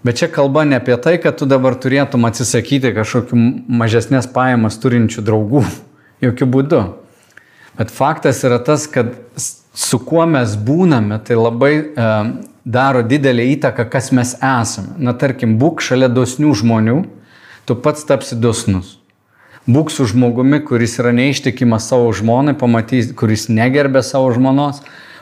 Bet 0.00 0.16
čia 0.16 0.30
kalba 0.32 0.64
ne 0.64 0.78
apie 0.80 0.96
tai, 0.96 1.18
kad 1.20 1.36
tu 1.36 1.44
dabar 1.44 1.74
turėtum 1.76 2.24
atsisakyti 2.24 2.94
kažkokių 2.96 3.36
mažesnės 3.68 4.30
pajamas 4.32 4.78
turinčių 4.80 5.24
draugų. 5.26 5.64
Jokių 6.24 6.48
būdų. 6.54 6.80
Bet 7.76 7.92
faktas 7.92 8.40
yra 8.48 8.58
tas, 8.64 8.86
kad 8.88 9.12
su 9.76 10.00
kuo 10.04 10.24
mes 10.28 10.56
būname, 10.56 11.20
tai 11.24 11.36
labai 11.36 11.72
e, 11.76 12.08
daro 12.64 13.02
didelį 13.04 13.46
įtaką, 13.56 13.86
kas 13.92 14.10
mes 14.16 14.34
esame. 14.36 14.96
Na, 15.00 15.12
tarkim, 15.16 15.58
būk 15.60 15.84
šalia 15.84 16.08
dosnių 16.12 16.54
žmonių, 16.62 16.96
tu 17.68 17.76
pats 17.76 18.08
tapsi 18.08 18.36
dosnus. 18.40 18.96
Būk 19.68 19.92
su 19.92 20.06
žmogumi, 20.08 20.62
kuris 20.64 20.96
yra 21.00 21.12
neištikimas 21.12 21.88
savo 21.92 22.08
žmonai, 22.16 22.56
pamatysi, 22.58 23.12
kuris 23.16 23.48
negerbė 23.52 24.02
savo 24.04 24.32
žmonos, 24.34 24.80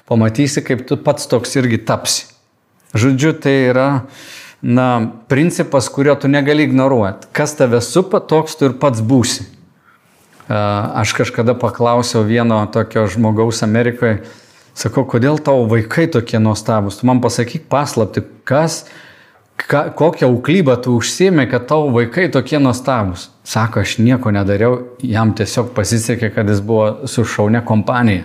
pamatysi, 0.09 0.64
kaip 0.64 0.87
tu 0.88 0.97
pats 0.97 1.29
toks 1.29 1.57
irgi 1.61 1.79
tapsi. 1.85 2.27
Žodžiu, 2.97 3.35
tai 3.37 3.55
yra 3.68 3.88
na, 4.62 4.88
principas, 5.29 5.90
kurio 5.92 6.14
tu 6.16 6.29
negali 6.29 6.64
ignoruoti. 6.64 7.29
Kas 7.33 7.55
tave 7.57 7.81
supa, 7.85 8.21
toks 8.21 8.57
tu 8.57 8.68
ir 8.71 8.79
pats 8.81 9.05
būsi. 9.05 9.44
Aš 10.49 11.12
kažkada 11.12 11.53
paklausiau 11.59 12.25
vieno 12.25 12.62
tokio 12.73 13.05
žmogaus 13.12 13.61
Amerikoje, 13.66 14.23
sakau, 14.73 15.05
kodėl 15.05 15.37
tavo 15.44 15.66
vaikai 15.68 16.07
tokie 16.09 16.40
nuostabus? 16.40 16.97
Tu 16.97 17.09
man 17.09 17.21
pasakyk 17.21 17.66
paslapti, 17.68 18.25
kas, 18.49 18.87
ka, 19.61 19.90
kokią 19.92 20.31
auklybą 20.31 20.79
tu 20.81 20.97
užsėmė, 20.97 21.44
kad 21.53 21.68
tavo 21.68 21.92
vaikai 21.92 22.31
tokie 22.33 22.57
nuostabus. 22.62 23.29
Sako, 23.44 23.85
aš 23.85 23.99
nieko 24.01 24.33
nedariau, 24.33 24.81
jam 25.05 25.37
tiesiog 25.37 25.75
pasisekė, 25.77 26.33
kad 26.33 26.49
jis 26.49 26.64
buvo 26.64 27.05
su 27.05 27.29
šaunė 27.29 27.61
kompanija. 27.68 28.25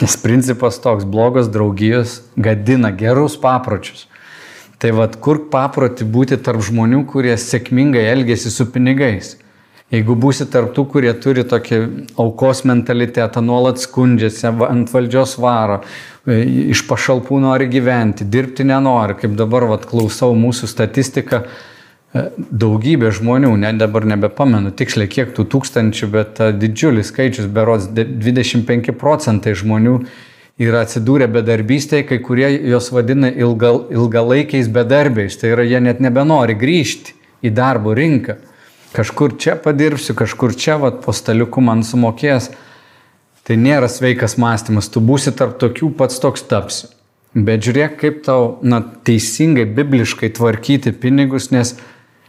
Nes 0.00 0.16
principas 0.16 0.80
toks, 0.80 1.04
blogos 1.04 1.50
draugijos 1.52 2.22
gadina 2.36 2.90
gerus 2.96 3.36
papročius. 3.40 4.06
Tai 4.82 4.90
vad, 4.96 5.18
kur 5.22 5.44
paproti 5.52 6.06
būti 6.08 6.40
tarp 6.42 6.64
žmonių, 6.64 7.04
kurie 7.10 7.36
sėkmingai 7.38 8.02
elgesi 8.10 8.50
su 8.50 8.66
pinigais. 8.72 9.36
Jeigu 9.92 10.16
būsi 10.16 10.46
tarp 10.48 10.72
tų, 10.72 10.86
kurie 10.88 11.12
turi 11.20 11.44
tokį 11.44 11.78
aukos 12.22 12.62
mentalitetą, 12.64 13.42
nuolat 13.44 13.82
skundžiasi, 13.82 14.46
ant 14.64 14.88
valdžios 14.88 15.36
varo, 15.42 15.82
e, 16.24 16.38
iš 16.72 16.86
pašalpų 16.88 17.42
nori 17.44 17.68
gyventi, 17.70 18.24
dirbti 18.24 18.64
nenori, 18.64 19.18
kaip 19.20 19.36
dabar 19.36 19.68
vat, 19.68 19.84
klausau 19.90 20.32
mūsų 20.32 20.70
statistiką, 20.72 21.42
daugybė 22.12 23.12
žmonių, 23.16 23.54
net 23.56 23.78
dabar 23.80 24.04
nebepamenu 24.08 24.72
tiksliai 24.76 25.08
kiek 25.08 25.32
tų 25.36 25.46
tūkstančių, 25.54 26.08
bet 26.12 26.42
didžiulis 26.60 27.08
skaičius, 27.08 27.48
berods 27.48 27.88
25 27.96 28.92
procentai 29.00 29.54
žmonių 29.56 29.96
yra 30.60 30.82
atsidūrę 30.84 31.30
bedarbystėje, 31.32 32.06
kai 32.10 32.20
kurie 32.24 32.50
jos 32.68 32.90
vadina 32.92 33.30
ilgal, 33.32 33.86
ilgalaikiais 33.92 34.68
bedarbiais. 34.72 35.38
Tai 35.40 35.54
yra, 35.54 35.64
jie 35.64 35.80
net 35.80 36.02
nebenori 36.04 36.56
grįžti 36.58 37.16
į 37.42 37.54
darbo 37.56 37.96
rinką. 37.96 38.36
Kažkur 38.92 39.38
čia 39.40 39.56
padirbsiu, 39.56 40.12
kažkur 40.12 40.52
čia, 40.52 40.76
vat, 40.82 41.00
po 41.04 41.16
staliuku 41.16 41.64
man 41.64 41.80
sumokės. 41.80 42.50
Tai 43.42 43.56
nėra 43.58 43.88
sveikas 43.90 44.36
mąstymas, 44.38 44.92
tu 44.92 45.00
būsi 45.02 45.32
tarp 45.34 45.56
tokių 45.58 45.94
pats 45.96 46.20
toks 46.22 46.44
tapsi. 46.46 46.92
Bet 47.32 47.64
žiūrėk, 47.64 47.96
kaip 47.96 48.20
tau 48.26 48.58
na, 48.60 48.82
teisingai, 48.84 49.64
bibliškai 49.64 50.28
tvarkyti 50.36 50.92
pinigus, 50.92 51.48
nes 51.50 51.72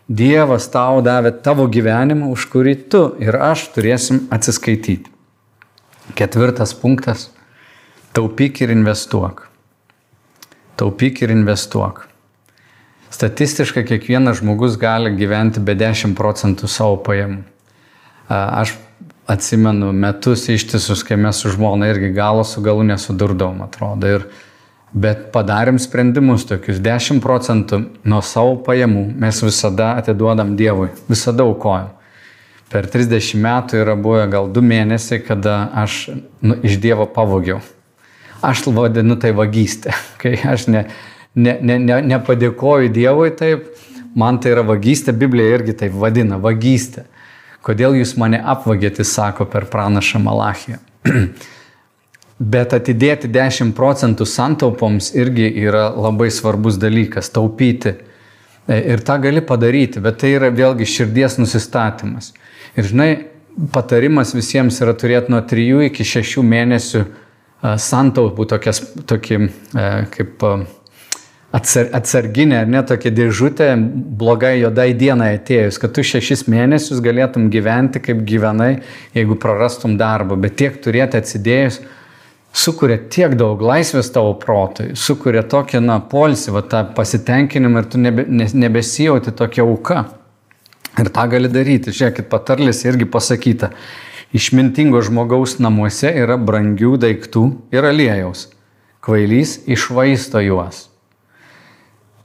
Dievas 0.07 0.67
tau 0.67 0.99
davė 1.03 1.31
tavo 1.43 1.69
gyvenimą, 1.71 2.27
už 2.35 2.49
kurį 2.51 2.75
tu 2.91 3.03
ir 3.23 3.37
aš 3.39 3.69
turėsim 3.75 4.25
atsiskaityti. 4.33 5.09
Ketvirtas 6.19 6.75
punktas 6.75 7.29
Taupyk 8.13 8.59
ir 8.61 8.69
investuok. 8.69 9.47
Taupyk 10.77 11.23
ir 11.25 11.31
investuok. 11.33 12.03
Statistiškai 13.13 13.81
kiekvienas 13.89 14.37
žmogus 14.41 14.75
gali 14.77 15.09
gyventi 15.17 15.61
be 15.63 15.73
10 15.77 16.13
procentų 16.17 16.69
savo 16.69 16.99
pajamų. 17.05 17.41
Aš 18.29 18.75
atsimenu 19.29 19.89
metus 19.97 20.45
ištisus, 20.49 21.01
kai 21.07 21.17
mes 21.17 21.41
su 21.41 21.49
žmona 21.53 21.89
irgi 21.89 22.11
galo 22.13 22.43
su 22.45 22.61
galu 22.61 22.85
nesudurdavom, 22.85 23.63
atrodo. 23.65 24.13
Ir, 24.19 24.27
bet 24.93 25.29
padarėm 25.33 25.79
sprendimus 25.81 26.45
tokius 26.45 26.79
10 26.83 27.21
procentų 27.23 27.79
nuo 28.05 28.21
savo 28.25 28.55
pajamų 28.65 29.07
mes 29.19 29.41
visada 29.41 29.93
atiduodam 29.97 30.55
Dievui, 30.57 30.91
visada 31.09 31.43
aukojam. 31.43 31.89
per 32.73 32.87
30 32.89 33.37
metų 33.37 33.77
yra 33.83 33.93
buvę 33.95 34.27
gal 34.29 34.47
2 34.49 34.61
mėnesiai, 34.65 35.19
kada 35.21 35.69
aš 35.73 36.09
nu, 36.41 36.55
iš 36.63 36.79
Dievo 36.81 37.05
pavogiau. 37.05 37.59
Aš 38.41 38.65
vadinu 38.65 39.15
tai 39.15 39.31
vagystė, 39.31 39.93
kai 40.21 40.33
aš 40.41 40.67
ne, 40.67 40.87
ne, 41.35 41.57
ne, 41.61 41.77
ne, 41.79 42.01
nepadėkoju 42.01 42.89
Dievui 42.89 43.29
taip, 43.37 43.69
man 44.15 44.39
tai 44.39 44.55
yra 44.55 44.63
vagystė, 44.65 45.13
Biblija 45.13 45.59
irgi 45.59 45.73
taip 45.73 45.93
vadina, 45.93 46.37
vagystė. 46.37 47.05
Kodėl 47.61 47.95
jūs 47.95 48.17
mane 48.17 48.41
apvagėte, 48.41 49.05
sako 49.05 49.45
per 49.45 49.69
pranašą 49.71 50.19
Malachiją. 50.19 50.81
Bet 52.39 52.73
atidėti 52.73 53.29
10 53.29 53.75
procentų 53.77 54.25
santaupoms 54.25 55.11
irgi 55.15 55.51
yra 55.63 55.89
labai 55.93 56.31
svarbus 56.33 56.79
dalykas- 56.81 57.29
taupyti. 57.35 57.95
E, 58.67 58.79
ir 58.93 58.99
tą 58.99 59.21
gali 59.21 59.41
padaryti, 59.41 60.01
bet 60.01 60.17
tai 60.19 60.33
yra 60.37 60.49
vėlgi 60.49 60.85
širdies 60.85 61.37
nusistatymas. 61.37 62.33
Ir 62.75 62.83
žinai, 62.83 63.25
patarimas 63.71 64.33
visiems 64.33 64.81
yra 64.81 64.93
turėti 64.93 65.29
nuo 65.29 65.41
3 65.41 65.85
iki 65.85 66.03
6 66.03 66.41
mėnesių 66.41 67.05
santaupų 67.63 68.47
tokias, 68.47 68.81
tokį 69.07 69.37
e, 69.39 70.05
kaip 70.11 70.43
atsar, 71.53 71.89
atsarginę, 71.93 72.59
ar 72.63 72.67
ne 72.67 72.81
tokia 72.87 73.11
dėžutė, 73.13 73.69
blogai 74.19 74.55
juodai 74.63 74.89
dienai 74.97 75.33
atėjus, 75.37 75.77
kad 75.81 75.93
tu 75.95 76.03
šešis 76.03 76.47
mėnesius 76.51 77.01
galėtum 77.03 77.49
gyventi, 77.53 78.01
kaip 78.03 78.23
gyvenai, 78.27 78.81
jeigu 79.15 79.37
prarastum 79.39 79.95
darbą, 79.99 80.39
bet 80.41 80.57
tiek 80.59 80.79
turėti 80.83 81.19
atsidėjus, 81.21 81.79
sukuria 82.53 82.99
tiek 83.09 83.33
daug 83.37 83.61
laisvės 83.65 84.11
tavo 84.13 84.35
protui, 84.39 84.93
sukuria 84.99 85.43
tokią, 85.49 85.81
na, 85.83 85.97
polsį, 85.99 86.53
va, 86.55 86.61
tą 86.61 86.83
pasitenkinimą 86.95 87.83
ir 87.83 87.89
tu 87.89 88.01
nebe, 88.01 88.25
nebesijauti 88.29 89.33
tokia 89.35 89.65
auka. 89.65 90.03
Ir 91.01 91.09
tą 91.09 91.25
gali 91.25 91.49
daryti. 91.49 91.89
Žiūrėkit, 91.89 92.29
patarlės 92.29 92.83
irgi 92.85 93.07
pasakyta. 93.09 93.71
Išmintingo 94.33 95.01
žmogaus 95.05 95.57
namuose 95.61 96.11
yra 96.13 96.37
brangių 96.37 96.95
daiktų 97.01 97.43
ir 97.73 97.85
aliejaus. 97.89 98.47
Kvailys 99.03 99.59
išvaisto 99.69 100.41
juos. 100.45 100.87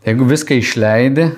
Jeigu 0.04 0.28
viską 0.28 0.56
išleidi, 0.60 1.30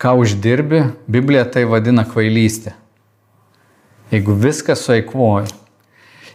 ką 0.00 0.16
uždirbi, 0.20 0.82
Biblija 1.08 1.44
tai 1.52 1.66
vadina 1.68 2.06
kvailystė. 2.08 2.74
Jeigu 4.10 4.34
viską 4.40 4.74
sueikvoji. 4.76 5.52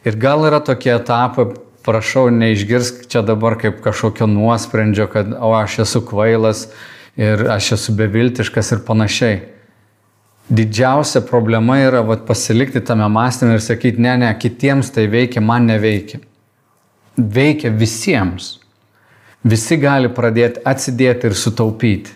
Ir 0.05 0.17
gal 0.21 0.45
yra 0.45 0.59
tokie 0.61 0.93
etapai, 0.93 1.47
prašau, 1.85 2.29
neišgirsk 2.33 3.05
čia 3.09 3.21
dabar 3.25 3.57
kaip 3.61 3.81
kažkokio 3.85 4.27
nuosprendžio, 4.29 5.07
kad 5.09 5.33
o 5.33 5.53
aš 5.57 5.79
esu 5.85 6.01
kvailas 6.05 6.67
ir 7.17 7.47
aš 7.51 7.71
esu 7.77 7.95
beviltiškas 7.97 8.71
ir 8.75 8.83
panašiai. 8.85 9.39
Didžiausia 10.45 11.23
problema 11.25 11.79
yra 11.81 12.03
vat, 12.05 12.27
pasilikti 12.27 12.83
tame 12.85 13.07
mąstymė 13.09 13.57
ir 13.57 13.63
sakyti, 13.65 14.01
ne, 14.01 14.13
ne, 14.21 14.29
kitiems 14.37 14.91
tai 14.93 15.07
veikia, 15.09 15.41
man 15.41 15.65
neveikia. 15.65 16.21
Veikia 17.17 17.71
visiems 17.73 18.59
visi 19.45 19.77
gali 19.81 20.09
pradėti 20.13 20.61
atsidėti 20.65 21.29
ir 21.29 21.37
sutaupyti. 21.37 22.13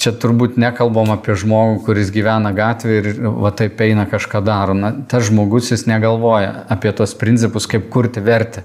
Čia 0.00 0.14
turbūt 0.16 0.54
nekalbam 0.56 1.10
apie 1.12 1.34
žmogų, 1.36 1.82
kuris 1.84 2.08
gyvena 2.12 2.54
gatvėje 2.56 3.00
ir 3.02 3.18
va 3.28 3.50
taip 3.52 3.82
eina 3.84 4.06
kažką 4.08 4.40
daro. 4.40 4.72
Na, 4.72 4.94
tas 5.08 5.26
žmogus 5.28 5.68
jis 5.74 5.84
negalvoja 5.84 6.64
apie 6.72 6.92
tos 6.96 7.12
principus, 7.20 7.68
kaip 7.68 7.90
kurti 7.92 8.22
vertę. 8.24 8.64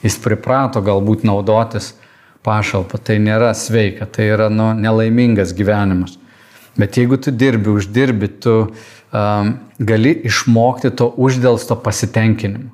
Jis 0.00 0.16
priprato 0.24 0.80
galbūt 0.84 1.26
naudotis 1.28 1.92
pašalpą. 2.44 2.96
Tai 2.96 3.18
nėra 3.20 3.52
sveika, 3.56 4.08
tai 4.08 4.30
yra 4.32 4.48
nu, 4.52 4.70
nelaimingas 4.76 5.52
gyvenimas. 5.56 6.16
Bet 6.80 6.96
jeigu 6.98 7.20
tu 7.20 7.30
dirbi, 7.30 7.70
uždirbi, 7.76 8.32
tu 8.40 8.54
um, 8.64 9.52
gali 9.78 10.14
išmokti 10.26 10.90
to 10.96 11.10
uždėlsto 11.12 11.76
pasitenkinimo. 11.84 12.72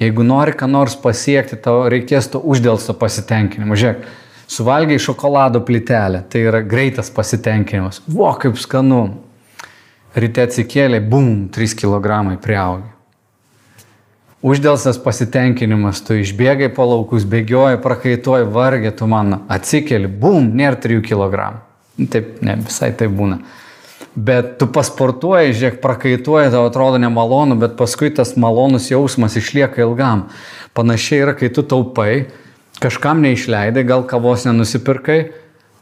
Jeigu 0.00 0.24
nori 0.24 0.54
ką 0.56 0.68
nors 0.70 0.94
pasiekti, 0.96 1.58
tau 1.60 1.82
reikės 1.92 2.30
to 2.32 2.40
uždėlsto 2.40 2.94
pasitenkinimo. 2.96 3.76
Žiūrėk, 3.76 4.06
suvalgiai 4.50 4.98
šokolado 4.98 5.62
plytelę, 5.66 6.24
tai 6.30 6.44
yra 6.50 6.62
greitas 6.66 7.10
pasitenkinimas. 7.14 8.02
Vo, 8.10 8.30
kaip 8.40 8.58
skanu. 8.58 9.02
Ryte 10.10 10.42
atsikėlė, 10.42 10.98
bum, 11.06 11.46
3 11.54 11.76
kg 11.78 12.34
priaugi. 12.42 12.88
Uždėlstas 14.42 14.98
pasitenkinimas, 15.04 16.00
tu 16.02 16.16
išbėgai 16.18 16.70
po 16.74 16.88
laukus, 16.88 17.26
bėgioji, 17.28 17.78
prakaituoji, 17.84 18.48
vargė, 18.50 18.90
tu 18.96 19.06
man 19.06 19.42
atsikeli, 19.52 20.08
bum, 20.08 20.50
nėra 20.56 20.80
3 20.80 21.04
kg. 21.04 21.50
Taip, 22.10 22.38
ne, 22.42 22.56
visai 22.64 22.90
tai 22.96 23.10
būna 23.12 23.42
bet 24.14 24.56
tu 24.58 24.66
pasportuoji, 24.70 25.54
žiūrėk, 25.54 25.78
prakaituoji, 25.82 26.50
tau 26.52 26.64
atrodo 26.66 26.98
nemalonu, 27.00 27.56
bet 27.60 27.76
paskui 27.78 28.10
tas 28.14 28.34
malonus 28.40 28.90
jausmas 28.90 29.36
išlieka 29.38 29.84
ilgam. 29.84 30.26
Panašiai 30.74 31.22
yra, 31.24 31.34
kai 31.38 31.50
tu 31.54 31.62
taupai, 31.66 32.26
kažkam 32.80 33.20
neišleidai, 33.24 33.84
gal 33.84 34.04
kavos 34.08 34.46
nenusipirkai, 34.48 35.20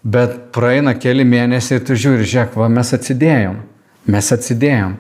bet 0.03 0.39
praeina 0.55 0.95
keli 0.99 1.27
mėnesiai 1.27 1.83
tu 1.85 1.97
žiūri, 1.99 2.27
žiūrėk, 2.27 2.57
va, 2.59 2.69
mes 2.73 2.93
atsidėjom, 2.95 3.59
mes 4.11 4.33
atsidėjom. 4.35 4.97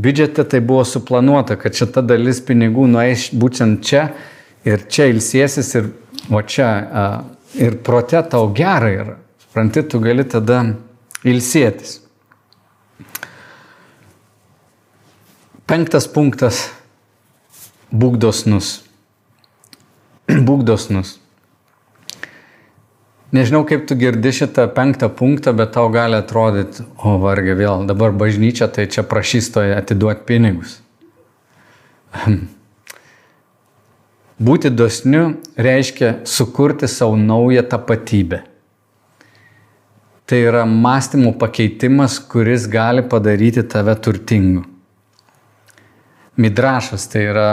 Biudžete 0.00 0.44
tai 0.48 0.60
buvo 0.64 0.84
suplanuota, 0.88 1.58
kad 1.60 1.76
šita 1.76 2.02
dalis 2.06 2.40
pinigų 2.46 2.86
nueis 2.88 3.28
būtent 3.36 3.82
čia 3.84 4.06
ir 4.64 4.86
čia 4.88 5.10
ilsėsis 5.12 5.74
ir 5.76 5.90
o 6.30 6.40
čia 6.42 6.68
ir 7.58 7.80
prote 7.84 8.22
tau 8.30 8.48
gerai 8.54 8.92
yra. 9.02 9.16
Supranti, 9.42 9.82
tu 9.82 10.00
gali 10.00 10.24
tada 10.24 10.62
ilsėtis. 11.26 11.98
Penktas 15.66 16.06
punktas- 16.10 16.70
būk 18.00 18.16
dosnus. 18.18 18.89
būk 20.48 20.64
dosnus. 20.68 21.18
Nežinau, 23.30 23.62
kaip 23.62 23.84
tu 23.86 23.94
girdi 23.94 24.32
šitą 24.34 24.64
penktą 24.74 25.06
punktą, 25.14 25.52
bet 25.54 25.70
tau 25.76 25.86
gali 25.94 26.18
atrodyti, 26.18 26.82
o 26.98 27.14
vargia 27.22 27.54
vėl, 27.54 27.84
dabar 27.86 28.10
bažnyčia, 28.10 28.66
tai 28.66 28.88
čia 28.90 29.04
prašys 29.06 29.52
toje 29.54 29.76
atiduoti 29.76 30.26
pinigus. 30.26 30.80
Būti 34.40 34.72
dosniu 34.72 35.36
reiškia 35.60 36.24
sukurti 36.24 36.88
savo 36.88 37.16
naują 37.20 37.62
tapatybę. 37.70 38.40
Tai 40.26 40.38
yra 40.46 40.64
mąstymo 40.66 41.34
pakeitimas, 41.38 42.18
kuris 42.18 42.66
gali 42.70 43.02
padaryti 43.02 43.62
tave 43.62 43.94
turtingu. 43.94 44.64
Midrašas 46.40 47.06
tai 47.10 47.26
yra 47.28 47.48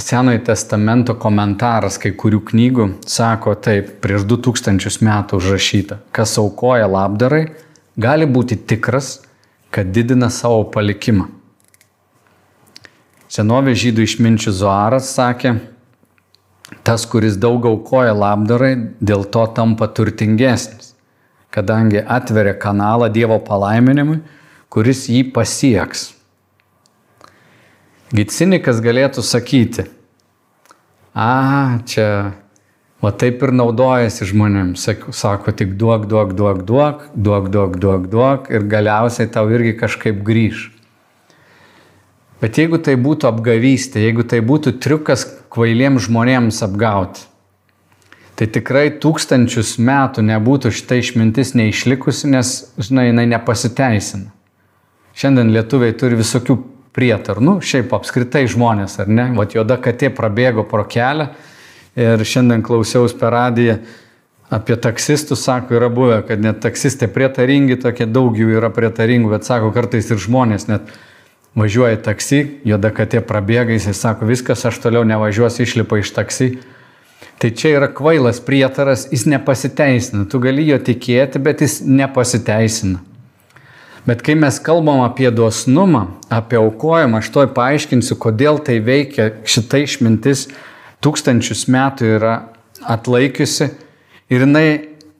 Senojo 0.00 0.40
testamento 0.46 1.14
komentaras 1.20 1.98
kai 2.00 2.12
kurių 2.16 2.40
knygų, 2.50 2.86
sako 3.08 3.54
taip, 3.60 3.98
prieš 4.02 4.24
2000 4.30 5.02
metų 5.04 5.40
užrašyta, 5.40 5.98
kas 6.16 6.36
aukoja 6.40 6.86
labdarai, 6.88 7.44
gali 8.00 8.26
būti 8.26 8.56
tikras, 8.56 9.18
kad 9.70 9.92
didina 9.94 10.30
savo 10.32 10.64
palikimą. 10.72 11.28
Senovė 13.30 13.76
žydų 13.78 14.06
išminčių 14.08 14.52
Zoaras 14.58 15.12
sakė, 15.14 15.52
tas, 16.82 17.04
kuris 17.06 17.36
daug 17.38 17.66
aukoja 17.68 18.14
labdarai, 18.16 18.72
dėl 18.98 19.22
to 19.30 19.44
tampa 19.54 19.86
turtingesnis, 19.86 20.94
kadangi 21.54 22.02
atveria 22.02 22.56
kanalą 22.58 23.10
Dievo 23.12 23.38
palaiminimui, 23.46 24.18
kuris 24.70 25.06
jį 25.10 25.28
pasieks. 25.34 26.08
Gitsinikas 28.10 28.80
galėtų 28.82 29.22
sakyti, 29.22 29.84
a, 31.14 31.78
čia, 31.86 32.06
va 32.98 33.12
taip 33.14 33.44
ir 33.46 33.52
naudojasi 33.54 34.26
žmonėms, 34.32 34.82
sako, 35.14 35.54
tik 35.54 35.76
duok, 35.78 36.08
duok, 36.10 36.32
duok, 36.34 36.64
duok, 36.66 37.04
duok, 37.14 37.46
duok, 37.54 37.76
duok, 37.78 38.08
duok 38.10 38.50
ir 38.50 38.66
galiausiai 38.66 39.30
tau 39.30 39.46
irgi 39.54 39.76
kažkaip 39.78 40.24
grįž. 40.26 40.64
Bet 42.42 42.58
jeigu 42.58 42.80
tai 42.82 42.96
būtų 42.98 43.28
apgavystė, 43.30 44.02
jeigu 44.02 44.26
tai 44.26 44.40
būtų 44.42 44.74
triukas 44.82 45.26
kvailiems 45.52 46.08
žmonėms 46.08 46.62
apgauti, 46.66 47.28
tai 48.34 48.50
tikrai 48.50 48.88
tūkstančius 48.98 49.76
metų 49.78 50.26
nebūtų 50.32 50.74
šitą 50.74 50.98
išmintis 50.98 51.54
neišlikusi, 51.54 52.32
nes, 52.34 52.52
žinai, 52.80 53.12
jinai 53.12 53.28
nepasiteisina. 53.36 54.32
Šiandien 55.14 55.54
lietuviai 55.54 55.94
turi 55.94 56.18
visokių 56.18 56.58
prietarų. 56.96 57.44
Nu, 57.44 57.56
šiaip 57.62 57.92
apskritai 57.96 58.46
žmonės, 58.50 58.98
ar 59.02 59.10
ne? 59.10 59.30
Vat 59.36 59.54
juoda 59.54 59.78
katė 59.82 60.10
prabėgo 60.14 60.66
pro 60.68 60.84
kelią 60.88 61.30
ir 62.00 62.22
šiandien 62.26 62.62
klausiausi 62.66 63.18
per 63.18 63.34
radiją 63.34 63.80
apie 64.50 64.74
taksistus, 64.82 65.44
sako, 65.46 65.76
yra 65.78 65.88
buvę, 65.94 66.22
kad 66.26 66.42
net 66.42 66.58
taksistai 66.64 67.06
prietaringi, 67.14 67.78
tokie 67.78 68.06
daug 68.10 68.34
jų 68.34 68.56
yra 68.58 68.72
prietaringų, 68.74 69.30
bet 69.30 69.46
sako, 69.46 69.70
kartais 69.74 70.10
ir 70.10 70.18
žmonės 70.18 70.66
net 70.66 70.90
važiuoja 71.58 72.00
taksi, 72.02 72.40
juoda 72.66 72.90
katė 72.94 73.22
prabėga, 73.26 73.76
jisai 73.76 73.94
sako, 73.94 74.26
viskas, 74.26 74.64
aš 74.66 74.80
toliau 74.82 75.04
nevažiuosiu, 75.06 75.62
išlipa 75.66 76.00
iš 76.02 76.10
taksi. 76.16 76.50
Tai 77.40 77.50
čia 77.56 77.76
yra 77.78 77.88
kvailas 77.94 78.42
prietaras, 78.44 79.06
jis 79.12 79.24
nepasiteisina. 79.30 80.26
Tu 80.28 80.42
gali 80.42 80.66
jo 80.66 80.76
tikėti, 80.82 81.40
bet 81.40 81.62
jis 81.64 81.78
nepasiteisina. 81.86 83.00
Bet 84.06 84.22
kai 84.24 84.34
mes 84.34 84.56
kalbam 84.64 85.02
apie 85.04 85.28
dosnumą, 85.30 86.06
apie 86.32 86.56
aukojimą, 86.56 87.20
aš 87.20 87.28
toj 87.34 87.50
paaiškinsiu, 87.56 88.16
kodėl 88.16 88.60
tai 88.64 88.78
veikia, 88.80 89.28
šita 89.44 89.82
išmintis 89.84 90.46
tūkstančius 91.04 91.66
metų 91.68 92.14
yra 92.16 92.34
atlaikiusi 92.80 93.68
ir 94.32 94.46
jinai 94.46 94.68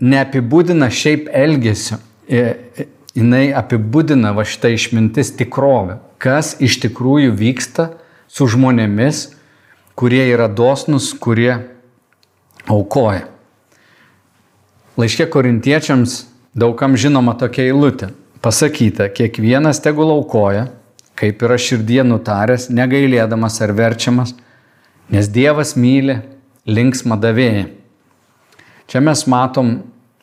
neapibūdina 0.00 0.88
šiaip 0.88 1.28
elgesio, 1.28 1.98
jinai 3.16 3.50
apibūdina 3.60 4.32
va 4.36 4.46
šitą 4.48 4.72
išmintis 4.72 5.34
tikrovę, 5.36 5.98
kas 6.22 6.54
iš 6.64 6.78
tikrųjų 6.86 7.34
vyksta 7.36 7.90
su 8.32 8.48
žmonėmis, 8.48 9.26
kurie 9.92 10.22
yra 10.30 10.48
dosnus, 10.48 11.10
kurie 11.12 11.52
aukoja. 12.64 13.26
Laiškė 14.96 15.28
korintiečiams 15.32 16.22
daugam 16.56 16.96
žinoma 16.96 17.36
tokia 17.36 17.68
eilutė 17.68 18.14
pasakyta, 18.42 19.08
kiekvienas 19.12 19.80
tegul 19.84 20.10
aukoja, 20.14 20.68
kaip 21.20 21.42
yra 21.44 21.58
širdie 21.60 22.00
nutaręs, 22.06 22.68
negailėdamas 22.72 23.60
ar 23.64 23.74
verčiamas, 23.76 24.34
nes 25.12 25.28
Dievas 25.28 25.74
myli 25.76 26.20
linksmą 26.68 27.18
davėją. 27.20 27.66
Čia 28.90 29.02
mes 29.04 29.26
matom 29.30 29.74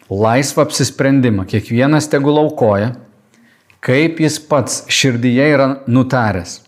laisvą 0.09 0.65
apsisprendimą, 0.67 1.45
kiekvienas 1.47 2.09
tegul 2.11 2.39
aukoja, 2.41 2.95
kaip 3.83 4.21
jis 4.23 4.39
pats 4.43 4.81
širdyje 4.91 5.51
yra 5.53 5.67
nutaręs. 5.87 6.61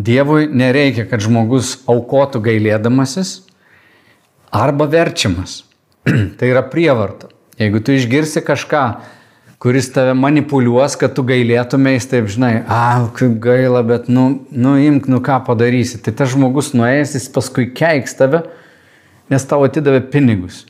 Dievui 0.00 0.46
nereikia, 0.48 1.04
kad 1.06 1.20
žmogus 1.20 1.76
aukotų 1.90 2.40
gailėdamasis 2.46 3.42
arba 4.52 4.88
verčiamas. 4.88 5.62
tai 6.38 6.48
yra 6.50 6.64
prievarta. 6.66 7.28
Jeigu 7.60 7.82
tu 7.84 7.94
išgirsi 7.94 8.40
kažką, 8.42 8.86
kuris 9.62 9.92
tave 9.94 10.10
manipuliuos, 10.18 10.96
kad 10.98 11.12
tu 11.14 11.22
gailėtumės, 11.22 12.08
taip 12.10 12.26
žinai, 12.34 12.64
a, 12.66 13.06
kaip 13.14 13.36
gaila, 13.44 13.84
bet 13.86 14.08
nu, 14.10 14.24
nu 14.50 14.72
imk, 14.82 15.06
nu 15.06 15.20
ką 15.22 15.36
padarysi. 15.46 16.00
Tai 16.02 16.10
tas 16.18 16.32
žmogus 16.32 16.72
nuėjęs, 16.74 17.12
jis 17.14 17.28
paskui 17.30 17.68
keiks 17.70 18.16
tave, 18.18 18.40
nes 19.30 19.46
tau 19.46 19.62
atidavė 19.62 20.00
pinigus. 20.10 20.64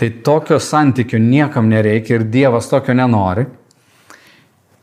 Tai 0.00 0.08
tokio 0.24 0.56
santykio 0.64 1.20
niekam 1.20 1.68
nereikia 1.68 2.16
ir 2.16 2.24
Dievas 2.32 2.70
tokio 2.72 2.96
nenori. 2.96 3.44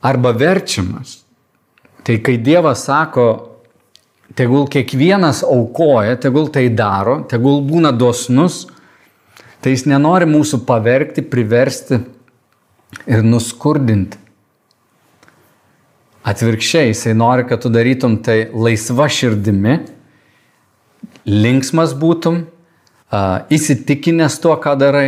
Arba 0.06 0.36
verčiamas. 0.38 1.18
Tai 2.06 2.20
kai 2.22 2.38
Dievas 2.46 2.86
sako, 2.86 3.26
tegul 4.38 4.70
kiekvienas 4.70 5.42
aukoja, 5.42 6.20
tegul 6.22 6.54
tai 6.54 6.68
daro, 6.70 7.24
tegul 7.26 7.64
būna 7.66 7.96
dosnus, 7.98 8.68
tai 9.58 9.74
jis 9.74 9.88
nenori 9.90 10.30
mūsų 10.30 10.62
pavergti, 10.70 11.26
priversti 11.26 12.04
ir 13.08 13.24
nuskurdinti. 13.26 14.18
Atvirkščiai, 16.30 16.92
jisai 16.92 17.16
nori, 17.18 17.46
kad 17.48 17.62
tu 17.64 17.72
darytum 17.72 18.20
tai 18.24 18.50
laisva 18.54 19.08
širdimi, 19.10 19.78
linksmas 21.26 21.96
būtum, 21.98 22.44
įsitikinęs 23.50 24.38
tuo, 24.44 24.54
ką 24.62 24.76
darai 24.78 25.08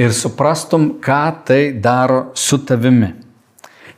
ir 0.00 0.14
suprastum, 0.16 0.94
ką 1.02 1.22
tai 1.46 1.60
daro 1.84 2.30
su 2.34 2.58
tavimi. 2.58 3.12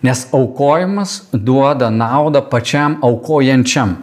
Nes 0.03 0.27
aukojimas 0.33 1.21
duoda 1.33 1.91
naudą 1.93 2.43
pačiam 2.49 2.99
aukojančiam. 3.05 3.99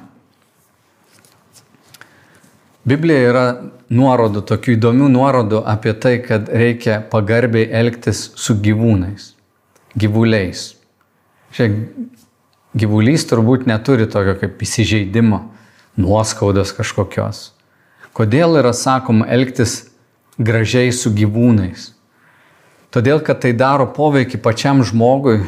Biblija 2.88 3.24
yra 3.28 3.46
nuorodų, 3.92 4.46
tokių 4.48 4.78
įdomių 4.78 5.10
nuorodų 5.12 5.60
apie 5.68 5.92
tai, 5.92 6.14
kad 6.24 6.48
reikia 6.48 7.02
pagarbiai 7.12 7.68
elgtis 7.82 8.30
su 8.40 8.56
gyvūnais, 8.64 9.34
gyvuliais. 10.00 10.70
Čia 11.56 11.68
gyvulys 12.78 13.28
turbūt 13.28 13.68
neturi 13.68 14.08
tokio 14.08 14.38
kaip 14.40 14.64
įsižeidimo, 14.64 15.42
nuoskaudos 16.00 16.72
kažkokios. 16.78 17.50
Kodėl 18.16 18.56
yra 18.62 18.72
sakoma 18.72 19.28
elgtis 19.36 19.90
gražiai 20.40 20.94
su 20.96 21.12
gyvūnais? 21.12 21.92
Todėl, 22.96 23.20
kad 23.20 23.44
tai 23.44 23.52
daro 23.52 23.90
poveikį 23.92 24.40
pačiam 24.40 24.80
žmogui 24.88 25.42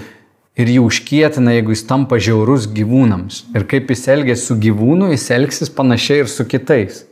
ir 0.59 0.73
jį 0.75 0.81
užkietina, 0.83 1.55
jeigu 1.55 1.71
jis 1.71 1.85
tampa 1.87 2.19
žiaurus 2.19 2.67
gyvūnams. 2.75 3.45
Ir 3.55 3.63
kaip 3.69 3.93
jis 3.93 4.09
elgesi 4.11 4.49
su 4.51 4.59
gyvūnu, 4.59 5.13
jis 5.15 5.29
elgsis 5.37 5.71
panašiai 5.71 6.25
ir 6.25 6.31
su 6.31 6.43
kitais. 6.43 7.05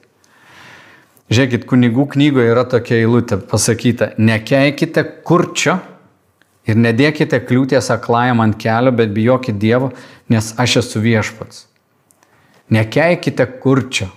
Žiūrėkit, 1.28 1.66
kunigų 1.68 2.06
knygoje 2.14 2.52
yra 2.54 2.64
tokia 2.64 3.02
eilutė 3.02 3.36
pasakyta, 3.52 4.14
nekeikite 4.16 5.04
kurčio 5.28 5.76
ir 6.68 6.80
nedėkite 6.80 7.42
kliūties 7.44 7.90
aklajam 7.92 8.40
ant 8.44 8.56
kelio, 8.60 8.94
bet 8.96 9.12
bijokit 9.16 9.60
Dievo, 9.60 9.92
nes 10.32 10.54
aš 10.56 10.78
esu 10.84 11.04
viešpats. 11.04 11.66
Nekeikite 12.72 13.44
kurčio. 13.60 14.08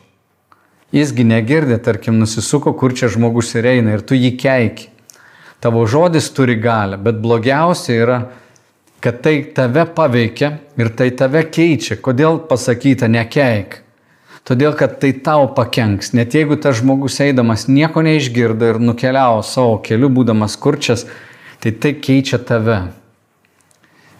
Jisgi 0.94 1.26
negirdė, 1.26 1.80
tarkim, 1.82 2.16
nusisuko 2.18 2.72
kurčia 2.78 3.10
žmogus 3.10 3.52
ir 3.58 3.66
eina 3.74 3.94
ir 3.94 4.06
tu 4.06 4.18
jį 4.18 4.32
keiki. 4.38 4.88
Tavo 5.62 5.82
žodis 5.90 6.30
turi 6.34 6.56
galę, 6.62 6.96
bet 6.98 7.18
blogiausia 7.22 7.98
yra, 7.98 8.22
kad 9.02 9.18
tai 9.22 9.36
tave 9.54 9.84
paveikia 9.86 10.54
ir 10.78 10.94
tai 10.94 11.10
tave 11.10 11.42
keičia. 11.50 11.98
Kodėl 11.98 12.38
pasakyta 12.48 13.10
nekeik? 13.10 13.80
Todėl, 14.48 14.72
kad 14.74 14.96
tai 15.02 15.12
tau 15.24 15.50
pakenks. 15.54 16.14
Net 16.16 16.34
jeigu 16.34 16.56
tas 16.60 16.78
žmogus 16.80 17.20
eidamas 17.22 17.66
nieko 17.68 18.02
neišgirdo 18.02 18.72
ir 18.72 18.80
nukeliavo 18.82 19.42
savo 19.46 19.76
keliu, 19.84 20.08
būdamas 20.10 20.56
kurčias, 20.60 21.04
tai 21.60 21.74
tai 21.76 21.92
keičia 22.00 22.40
tave. 22.40 22.80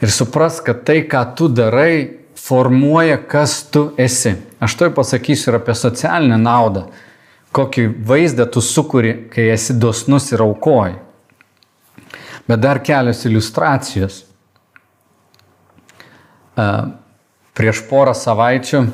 Ir 0.00 0.12
supras, 0.12 0.60
kad 0.64 0.84
tai, 0.88 1.02
ką 1.08 1.24
tu 1.36 1.48
darai, 1.48 2.20
formuoja, 2.40 3.18
kas 3.28 3.62
tu 3.72 3.90
esi. 4.00 4.36
Aš 4.60 4.76
to 4.76 4.90
pasakysiu 4.96 5.52
ir 5.52 5.60
apie 5.60 5.76
socialinę 5.76 6.38
naudą. 6.40 6.86
Kokį 7.56 7.88
vaizdą 8.06 8.46
tu 8.46 8.62
sukuri, 8.62 9.14
kai 9.32 9.48
esi 9.56 9.74
dosnus 9.74 10.30
ir 10.32 10.44
aukoji. 10.44 11.00
Bet 12.46 12.62
dar 12.62 12.78
kelios 12.84 13.24
iliustracijos. 13.26 14.24
Prieš 17.56 17.82
porą 17.90 18.14
savaičių 18.14 18.84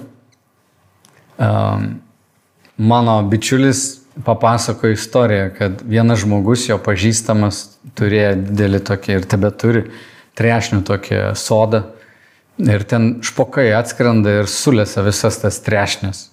Mano 2.77 3.23
bičiulis 3.31 3.85
papasakojo 4.25 4.93
istoriją, 4.93 5.51
kad 5.59 5.83
vienas 5.85 6.23
žmogus, 6.25 6.69
jo 6.69 6.79
pažįstamas, 6.81 7.79
turėjo 7.97 8.35
didelį 8.47 8.81
tokį 8.89 9.19
ir 9.19 9.27
tebe 9.29 9.51
turi 9.53 9.83
trešnių 10.37 10.83
tokį 10.89 11.21
sodą. 11.37 11.83
Ir 12.57 12.87
ten 12.89 13.19
špokai 13.25 13.69
atskrenda 13.77 14.39
ir 14.41 14.49
sulėsa 14.49 15.05
visas 15.05 15.37
tas 15.43 15.61
trešnės. 15.61 16.31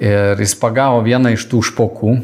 Ir 0.00 0.40
jis 0.40 0.56
pagavo 0.58 1.02
vieną 1.04 1.34
iš 1.36 1.44
tų 1.50 1.60
špokų, 1.68 2.14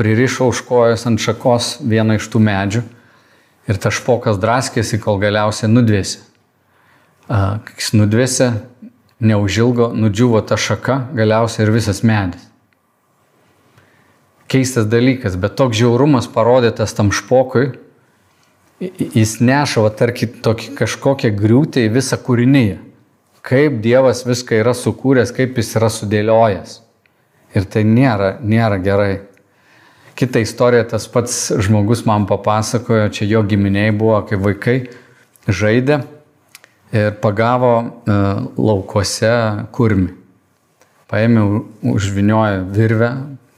pririšo 0.00 0.48
už 0.48 0.64
kojos 0.64 1.04
ant 1.06 1.20
šakos 1.20 1.76
vieną 1.84 2.16
iš 2.16 2.30
tų 2.32 2.40
medžių. 2.42 2.82
Ir 3.68 3.78
tas 3.78 3.94
špokas 4.00 4.40
draskėsi, 4.40 4.98
kol 4.98 5.20
galiausiai 5.20 5.68
nudvėsi. 5.70 6.24
Kai 7.28 7.76
jis 7.76 7.92
nudvėsi, 7.94 8.48
neužilgo 9.20 9.90
nudžiuvo 9.94 10.40
ta 10.40 10.56
šaka, 10.56 11.12
galiausiai 11.14 11.66
ir 11.66 11.72
visas 11.74 12.02
medis. 12.02 12.46
Keistas 14.50 14.88
dalykas, 14.90 15.36
bet 15.38 15.54
toks 15.60 15.78
žiaurumas 15.78 16.26
parodytas 16.32 16.94
tam 16.96 17.12
špokui, 17.14 17.68
jis 18.80 19.36
neša, 19.44 19.84
va, 19.84 19.90
tarkim, 19.94 20.40
tokį 20.42 20.74
kažkokią 20.78 21.30
griūtį 21.36 21.86
į 21.86 21.92
visą 21.94 22.18
kūrinyje. 22.18 22.78
Kaip 23.46 23.78
Dievas 23.84 24.24
viską 24.26 24.58
yra 24.60 24.74
sukūręs, 24.76 25.32
kaip 25.36 25.56
jis 25.60 25.74
yra 25.78 25.88
sudėliojęs. 25.92 26.80
Ir 27.56 27.66
tai 27.70 27.84
nėra, 27.86 28.34
nėra 28.42 28.80
gerai. 28.82 29.12
Kita 30.18 30.42
istorija, 30.42 30.84
tas 30.90 31.06
pats 31.08 31.36
žmogus 31.62 32.02
man 32.08 32.26
papasakojo, 32.28 33.08
čia 33.14 33.28
jo 33.30 33.44
giminiai 33.46 33.94
buvo, 33.96 34.18
kai 34.28 34.40
vaikai 34.40 34.76
žaidė 35.48 36.02
ir 36.92 37.14
pagavo 37.22 37.74
e, 37.80 38.16
laukuose 38.58 39.34
kurmi. 39.74 40.10
Paėmė, 41.10 41.42
užviniojo 41.90 42.64
virvę 42.70 43.10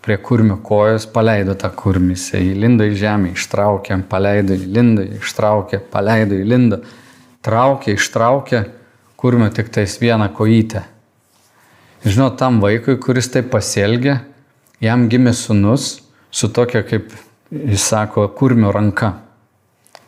prie 0.03 0.16
kurmio 0.18 0.57
kojos, 0.64 1.05
paleido 1.12 1.55
tą 1.59 1.68
kurmį, 1.77 2.16
jisai 2.16 2.42
įlindo 2.55 2.87
į 2.88 2.95
žemę, 2.99 3.35
ištraukė, 3.37 4.01
paleido, 4.11 4.57
įlindo, 4.57 5.05
ištraukė, 5.21 5.83
paleido, 5.92 6.38
įlindo, 6.40 6.81
traukė, 7.45 7.95
ištraukė, 7.99 8.64
kurmio 9.21 9.51
tik 9.55 9.71
tais 9.75 9.95
vieną 10.01 10.31
kojytę. 10.35 10.83
Žinau, 12.03 12.33
tam 12.35 12.59
vaikui, 12.64 12.97
kuris 12.99 13.31
taip 13.31 13.53
pasielgė, 13.53 14.16
jam 14.83 15.07
gimė 15.12 15.37
sunus 15.38 16.01
su 16.35 16.51
tokia, 16.51 16.83
kaip 16.88 17.12
jis 17.53 17.85
sako, 17.92 18.27
kurmio 18.35 18.73
ranka. 18.75 19.12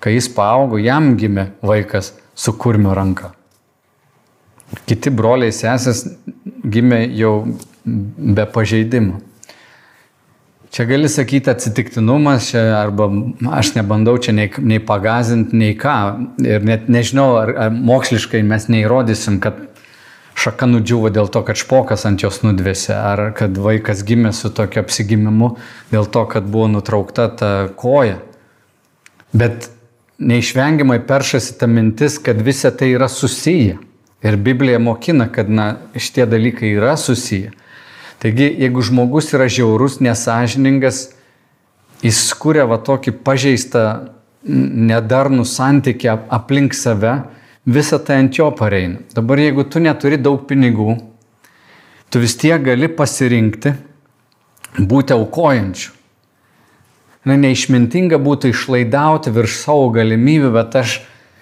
Kai 0.03 0.17
jis 0.17 0.27
paaugo, 0.33 0.81
jam 0.83 1.13
gimė 1.21 1.53
vaikas 1.63 2.11
su 2.35 2.57
kurmio 2.59 2.95
ranka. 2.95 3.33
Kiti 4.89 5.11
broliai 5.15 5.53
sesės 5.55 6.05
gimė 6.65 7.05
jau 7.15 7.35
be 7.85 8.47
pažeidimo. 8.51 9.21
Čia 10.75 10.89
gali 10.89 11.07
sakyti 11.07 11.53
atsitiktinumas, 11.53 12.49
čia, 12.51 12.65
arba 12.81 13.07
aš 13.55 13.77
nebandau 13.77 14.17
čia 14.19 14.33
nei, 14.35 14.49
nei 14.59 14.81
pagazinti, 14.83 15.55
nei 15.55 15.77
ką. 15.79 15.99
Ir 16.43 16.67
net 16.67 16.89
nežinau, 16.91 17.29
ar, 17.39 17.53
ar 17.67 17.77
moksliškai 17.77 18.41
mes 18.43 18.67
neįrodysim, 18.73 19.39
kad 19.45 19.61
šaka 20.35 20.67
nudžiuvo 20.67 21.13
dėl 21.15 21.31
to, 21.31 21.45
kad 21.47 21.61
špokas 21.61 22.03
ant 22.09 22.25
jos 22.27 22.41
nudvėsi, 22.43 22.91
ar 22.91 23.29
kad 23.39 23.55
vaikas 23.55 24.03
gimė 24.07 24.35
su 24.35 24.51
tokiu 24.51 24.83
apsigimimu 24.83 25.53
dėl 25.95 26.11
to, 26.11 26.25
kad 26.33 26.51
buvo 26.51 26.67
nutraukta 26.73 27.29
ta 27.39 27.53
koja. 27.79 28.19
Bet 29.31 29.71
neišvengiamai 30.19 31.01
peršasi 31.07 31.59
ta 31.59 31.67
mintis, 31.67 32.19
kad 32.19 32.41
visa 32.43 32.71
tai 32.71 32.93
yra 32.95 33.09
susiję. 33.09 33.79
Ir 34.25 34.37
Biblija 34.37 34.79
mokina, 34.79 35.29
kad 35.29 35.51
na, 35.51 35.77
šitie 35.97 36.27
dalykai 36.27 36.71
yra 36.79 36.97
susiję. 36.97 37.53
Taigi, 38.23 38.47
jeigu 38.59 38.83
žmogus 38.83 39.35
yra 39.37 39.49
žiaurus, 39.53 39.99
nesažiningas, 40.01 41.11
jis 42.01 42.21
kuria 42.41 42.65
va 42.65 42.79
tokį 42.81 43.13
pažeistą, 43.25 43.83
nedarnų 44.45 45.45
santykį 45.49 46.09
aplink 46.33 46.77
save, 46.77 47.19
visa 47.65 47.99
tai 47.99 48.23
ant 48.23 48.39
jo 48.39 48.51
pareina. 48.57 49.03
Dabar 49.17 49.41
jeigu 49.41 49.65
tu 49.69 49.81
neturi 49.81 50.17
daug 50.21 50.45
pinigų, 50.49 50.97
tu 52.09 52.23
vis 52.23 52.37
tiek 52.41 52.65
gali 52.65 52.89
pasirinkti 52.89 53.75
būti 54.79 55.17
aukojančiu. 55.17 55.93
Na, 57.25 57.39
neišmintinga 57.41 58.19
būtų 58.21 58.51
išlaidauti 58.53 59.33
virš 59.33 59.57
savo 59.63 59.89
galimybių, 59.95 60.51
bet 60.59 60.75
aš 60.77 60.99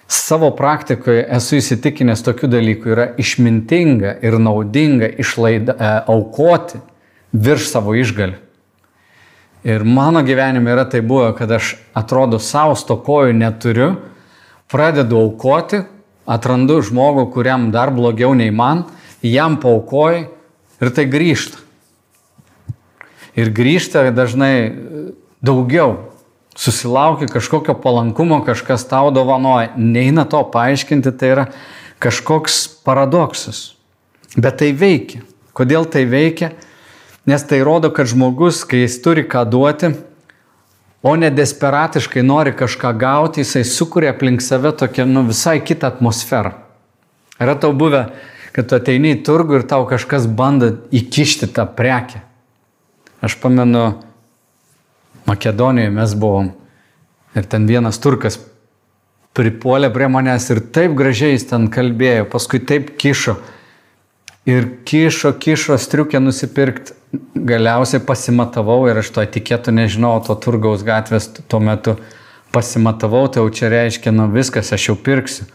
savo 0.07 0.53
praktikoje 0.55 1.25
esu 1.35 1.57
įsitikinęs 1.59 2.23
tokių 2.23 2.49
dalykų. 2.53 2.93
Yra 2.95 3.07
išmintinga 3.19 4.15
ir 4.23 4.39
naudinga 4.39 5.09
išlaida, 5.19 5.75
e, 5.75 5.91
aukoti 6.13 6.79
virš 7.33 7.67
savo 7.73 7.97
išgalių. 7.99 8.39
Ir 9.63 9.83
mano 9.87 10.19
gyvenime 10.23 10.71
yra 10.71 10.83
tai 10.91 10.99
buvo, 11.01 11.29
kad 11.35 11.51
aš 11.51 11.75
atrodo 11.95 12.39
savo 12.39 12.75
stokoju 12.75 13.35
neturiu, 13.35 13.93
pradedu 14.71 15.21
aukoti, 15.23 15.83
atrandu 16.27 16.81
žmogų, 16.83 17.29
kuriam 17.31 17.69
dar 17.71 17.91
blogiau 17.95 18.33
nei 18.35 18.51
man, 18.51 18.85
jam 19.23 19.55
paukoju 19.59 20.25
ir 20.83 20.91
tai 20.95 21.07
grįžta. 21.11 21.59
Ir 23.39 23.49
grįžta 23.55 24.05
dažnai 24.13 24.55
daugiau 25.43 25.97
susilauki 26.55 27.27
kažkokio 27.27 27.75
palankumo, 27.81 28.41
kažkas 28.45 28.85
tau 28.87 29.11
dovanoja, 29.11 29.73
neina 29.77 30.25
to 30.29 30.43
paaiškinti, 30.53 31.11
tai 31.17 31.31
yra 31.35 31.45
kažkoks 32.03 32.67
paradoksas. 32.85 33.73
Bet 34.37 34.59
tai 34.61 34.71
veikia. 34.73 35.23
Kodėl 35.53 35.85
tai 35.89 36.05
veikia? 36.09 36.53
Nes 37.29 37.43
tai 37.47 37.61
rodo, 37.63 37.91
kad 37.93 38.09
žmogus, 38.09 38.63
kai 38.67 38.83
jis 38.83 38.97
turi 39.03 39.23
ką 39.29 39.45
duoti, 39.47 39.93
o 41.03 41.13
ne 41.19 41.29
desperatiškai 41.31 42.23
nori 42.25 42.53
kažką 42.57 42.93
gauti, 42.99 43.43
jisai 43.43 43.63
sukuria 43.67 44.13
aplink 44.13 44.41
save 44.41 44.73
tokią 44.79 45.05
nu, 45.07 45.25
visai 45.27 45.59
kitą 45.63 45.91
atmosferą. 45.91 46.55
Yra 47.43 47.55
tau 47.59 47.73
buvę, 47.75 48.07
kad 48.55 48.69
tu 48.69 48.77
ateini 48.77 49.15
į 49.17 49.21
turgų 49.27 49.59
ir 49.59 49.67
tau 49.69 49.87
kažkas 49.89 50.27
bando 50.27 50.71
įkišti 50.95 51.49
tą 51.55 51.65
prekę. 51.77 52.23
Aš 53.23 53.37
pamenu, 53.41 54.03
Makedonijoje 55.25 55.93
mes 55.93 56.15
buvom 56.19 56.51
ir 57.35 57.47
ten 57.49 57.67
vienas 57.67 57.99
turkas 58.03 58.39
pripuolė 59.33 59.89
prie 59.93 60.07
manęs 60.11 60.49
ir 60.53 60.61
taip 60.75 60.93
gražiai 60.97 61.33
jis 61.33 61.47
ten 61.49 61.69
kalbėjo, 61.73 62.27
paskui 62.29 62.61
taip 62.61 62.93
kišo. 63.01 63.37
Ir 64.49 64.67
kišo, 64.85 65.31
kišo 65.39 65.77
striukę 65.79 66.19
nusipirkti. 66.19 66.97
Galiausiai 67.33 68.01
pasimatavau 68.03 68.81
ir 68.89 68.99
aš 68.99 69.11
to 69.15 69.23
etiketo 69.23 69.71
nežinau, 69.71 70.17
to 70.25 70.35
turgaus 70.41 70.83
gatvės 70.85 71.29
tuo 71.47 71.59
metu 71.63 71.95
pasimatavau, 72.53 73.27
tai 73.29 73.43
jau 73.43 73.51
čia 73.53 73.69
reiškia, 73.73 74.13
nu 74.13 74.27
viskas, 74.33 74.73
aš 74.73 74.89
jau 74.89 74.97
pirksiu. 74.97 75.45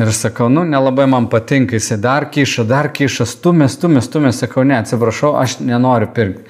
Ir 0.00 0.08
sakau, 0.16 0.48
nu 0.48 0.64
nelabai 0.64 1.04
man 1.08 1.28
patinka, 1.28 1.76
jisai 1.76 1.98
dar 2.00 2.26
kiša, 2.32 2.64
dar 2.68 2.88
kiša, 2.96 3.26
stumės, 3.28 3.76
stumės, 3.76 4.08
stumės, 4.08 4.40
sakau, 4.40 4.64
ne, 4.64 4.78
atsiprašau, 4.80 5.34
aš 5.36 5.58
nenoriu 5.60 6.08
pirkti. 6.16 6.48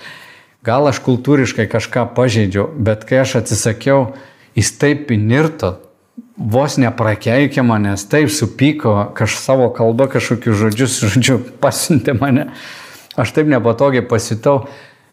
Gal 0.63 0.87
aš 0.87 1.01
kultūriškai 1.03 1.67
kažką 1.67 2.05
pažeidžiau, 2.15 2.69
bet 2.79 3.03
kai 3.09 3.25
aš 3.25 3.41
atsisakiau, 3.41 4.13
jis 4.55 4.71
taip 4.79 5.11
inirto, 5.11 5.75
vos 6.39 6.77
neprakeikė 6.79 7.65
manęs, 7.67 8.05
taip 8.07 8.31
supyko, 8.31 8.95
kaž 9.19 9.35
savo 9.43 9.67
kalbą 9.75 10.07
kažkokius 10.13 10.61
žodžius, 10.61 11.01
žodžiu, 11.15 11.41
pasiuntė 11.63 12.15
mane. 12.19 12.53
Aš 13.19 13.35
taip 13.37 13.51
nepatogiai 13.51 14.07
pasitau. 14.07 14.69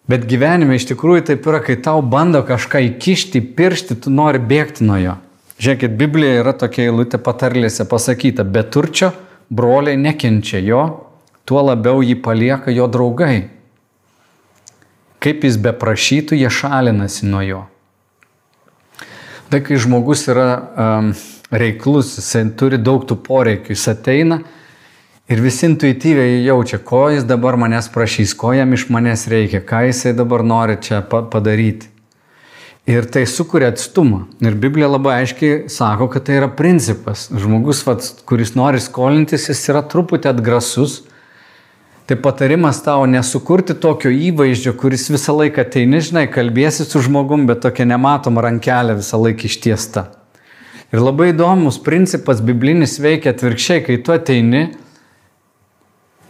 Bet 0.10 0.24
gyvenime 0.30 0.78
iš 0.78 0.88
tikrųjų 0.90 1.26
taip 1.28 1.50
yra, 1.50 1.60
kai 1.66 1.76
tau 1.82 2.00
bando 2.02 2.42
kažką 2.46 2.82
įkišti, 2.88 3.42
piršti, 3.58 4.00
tu 4.06 4.14
nori 4.14 4.42
bėgti 4.42 4.86
nuo 4.86 4.98
jo. 4.98 5.18
Žiūrėkit, 5.60 5.98
Biblijoje 6.00 6.40
yra 6.40 6.54
tokia 6.56 6.88
eilutė 6.88 7.20
patarlėse 7.22 7.86
pasakyta, 7.90 8.46
bet 8.46 8.72
turčio 8.74 9.12
broliai 9.50 10.00
nekenčia 10.00 10.62
jo, 10.64 10.84
tuo 11.46 11.62
labiau 11.68 12.02
jį 12.06 12.16
palieka 12.26 12.74
jo 12.74 12.88
draugai. 12.90 13.50
Kaip 15.20 15.44
jis 15.44 15.58
beprašytų, 15.60 16.38
jie 16.40 16.50
šalinasi 16.54 17.28
nuo 17.28 17.42
jo. 17.44 17.66
Tai 19.50 19.60
kai 19.66 19.80
žmogus 19.82 20.28
yra 20.30 20.48
um, 20.56 21.12
reiklus, 21.52 22.14
jisai 22.20 22.46
turi 22.58 22.78
daug 22.78 23.04
tų 23.10 23.18
poreikių, 23.26 23.74
jis 23.74 23.88
ateina 23.92 24.40
ir 25.30 25.42
visi 25.42 25.68
intuityviai 25.68 26.44
jaučia, 26.46 26.80
ko 26.86 27.08
jis 27.14 27.26
dabar 27.30 27.58
manęs 27.58 27.90
prašys, 27.94 28.36
ko 28.38 28.54
jam 28.54 28.74
iš 28.74 28.88
manęs 28.94 29.28
reikia, 29.30 29.62
ką 29.66 29.88
jisai 29.90 30.14
dabar 30.18 30.46
nori 30.46 30.78
čia 30.82 31.02
padaryti. 31.10 31.90
Ir 32.90 33.06
tai 33.06 33.26
sukuria 33.30 33.70
atstumą. 33.70 34.24
Ir 34.42 34.56
Biblija 34.58 34.88
labai 34.90 35.20
aiškiai 35.22 35.68
sako, 35.70 36.08
kad 36.10 36.26
tai 36.26 36.40
yra 36.40 36.48
principas. 36.50 37.28
Žmogus, 37.30 37.84
vat, 37.86 38.08
kuris 38.26 38.56
nori 38.58 38.82
skolintis, 38.82 39.46
jis 39.52 39.62
yra 39.70 39.84
truputį 39.86 40.32
atgrasus, 40.32 41.04
Tai 42.10 42.16
patarimas 42.18 42.80
tau 42.82 43.04
nesukurti 43.06 43.76
tokio 43.78 44.10
įvaizdžio, 44.10 44.72
kuris 44.82 45.04
visą 45.14 45.36
laiką 45.38 45.62
ateini, 45.62 46.00
žinai, 46.02 46.24
kalbėsi 46.34 46.88
su 46.90 47.04
žmogum, 47.06 47.44
bet 47.46 47.60
tokia 47.62 47.86
nematoma 47.86 48.42
rankelė 48.42 48.96
visą 48.98 49.20
laiką 49.22 49.46
ištiesta. 49.46 50.08
Ir 50.90 51.04
labai 51.06 51.28
įdomus 51.36 51.78
principas 51.86 52.42
biblinis 52.42 52.96
veikia 52.98 53.30
atvirkščiai, 53.36 53.84
kai 53.86 53.98
tu 54.02 54.16
ateini 54.16 54.64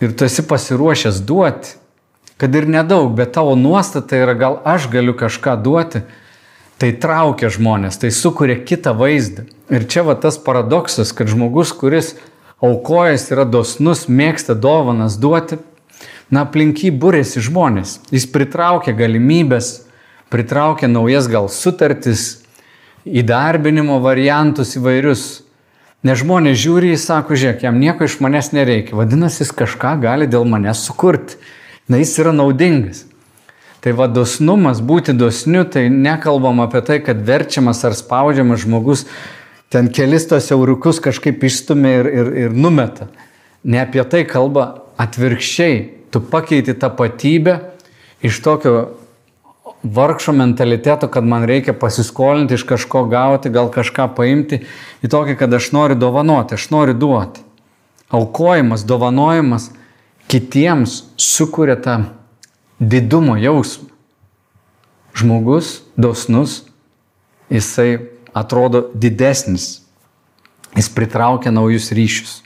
ir 0.03 0.17
tu 0.19 0.27
esi 0.27 0.43
pasiruošęs 0.49 1.21
duoti, 1.23 1.77
kad 2.43 2.59
ir 2.59 2.67
nedaug, 2.67 3.13
bet 3.15 3.31
tavo 3.37 3.55
nuostata 3.55 4.19
yra 4.19 4.35
gal 4.35 4.59
aš 4.67 4.89
galiu 4.91 5.15
kažką 5.15 5.55
duoti, 5.63 6.03
tai 6.75 6.91
traukia 6.91 7.47
žmonės, 7.55 8.01
tai 8.03 8.11
sukuria 8.11 8.59
kitą 8.67 8.91
vaizdą. 8.99 9.47
Ir 9.71 9.87
čia 9.87 10.03
va 10.03 10.19
tas 10.19 10.35
paradoksas, 10.43 11.15
kad 11.15 11.31
žmogus, 11.31 11.71
kuris 11.71 12.17
aukojas 12.59 13.29
yra 13.31 13.47
dosnus, 13.47 14.09
mėgsta 14.11 14.59
dovanas 14.59 15.15
duoti, 15.15 15.61
na, 16.29 16.45
aplink 16.45 16.83
jį 16.85 16.93
būrėsi 17.01 17.41
žmonės. 17.45 17.99
Jis 18.13 18.27
pritraukia 18.29 18.93
galimybės, 18.97 19.89
pritraukia 20.33 20.89
naujas 20.91 21.29
gal 21.31 21.49
sutartis, 21.49 22.43
įdarbinimo 23.05 23.99
variantus 24.03 24.75
įvairius. 24.77 25.27
Nes 26.05 26.21
žmonės 26.21 26.59
žiūri, 26.61 26.93
jis 26.93 27.05
sako, 27.09 27.35
žiūrėk, 27.35 27.65
jam 27.65 27.79
nieko 27.81 28.07
iš 28.07 28.19
manęs 28.23 28.53
nereikia. 28.55 28.95
Vadinasi, 28.95 29.43
jis 29.43 29.51
kažką 29.51 29.97
gali 30.03 30.29
dėl 30.31 30.45
manęs 30.47 30.85
sukurti. 30.87 31.39
Na, 31.91 31.99
jis 31.99 32.13
yra 32.21 32.31
naudingas. 32.35 33.03
Tai 33.83 33.93
va 33.95 34.07
dosnumas, 34.11 34.79
būti 34.83 35.15
dosniu, 35.15 35.65
tai 35.67 35.87
nekalbam 35.91 36.59
apie 36.63 36.83
tai, 36.87 36.99
kad 37.03 37.19
verčiamas 37.25 37.81
ar 37.87 37.95
spaudžiamas 37.95 38.65
žmogus 38.65 39.05
ten 39.69 39.87
kelis 39.93 40.25
tos 40.27 40.49
euriukus 40.51 40.99
kažkaip 41.03 41.43
išstumia 41.45 42.01
ir, 42.01 42.09
ir, 42.09 42.31
ir 42.45 42.55
numeta. 42.55 43.07
Ne 43.63 43.81
apie 43.83 44.03
tai 44.09 44.25
kalba 44.27 44.85
atvirkščiai 44.99 45.98
tu 46.11 46.21
pakeiti 46.21 46.73
tapatybę 46.73 47.59
iš 48.21 48.41
tokio 48.43 48.89
vargšo 49.83 50.31
mentaliteto, 50.31 51.07
kad 51.07 51.23
man 51.23 51.43
reikia 51.43 51.73
pasiskolinti, 51.73 52.53
iš 52.53 52.63
kažko 52.63 53.05
gauti, 53.05 53.49
gal 53.49 53.69
kažką 53.71 54.09
paimti, 54.15 54.63
į 55.03 55.11
tokį, 55.11 55.37
kad 55.39 55.53
aš 55.53 55.71
noriu 55.71 55.95
dovanoti, 55.95 56.57
aš 56.57 56.69
noriu 56.73 56.97
duoti. 56.97 57.43
Aukojimas, 58.09 58.83
dovanojimas 58.83 59.69
kitiems 60.27 61.03
sukuria 61.17 61.77
tą 61.79 62.01
didumo 62.79 63.37
jausmą. 63.37 63.87
Žmogus 65.19 65.79
dosnus, 65.97 66.63
jisai 67.49 67.99
atrodo 68.33 68.89
didesnis, 68.93 69.81
jis 70.77 70.89
pritraukia 70.93 71.51
naujus 71.51 71.89
ryšius. 71.91 72.39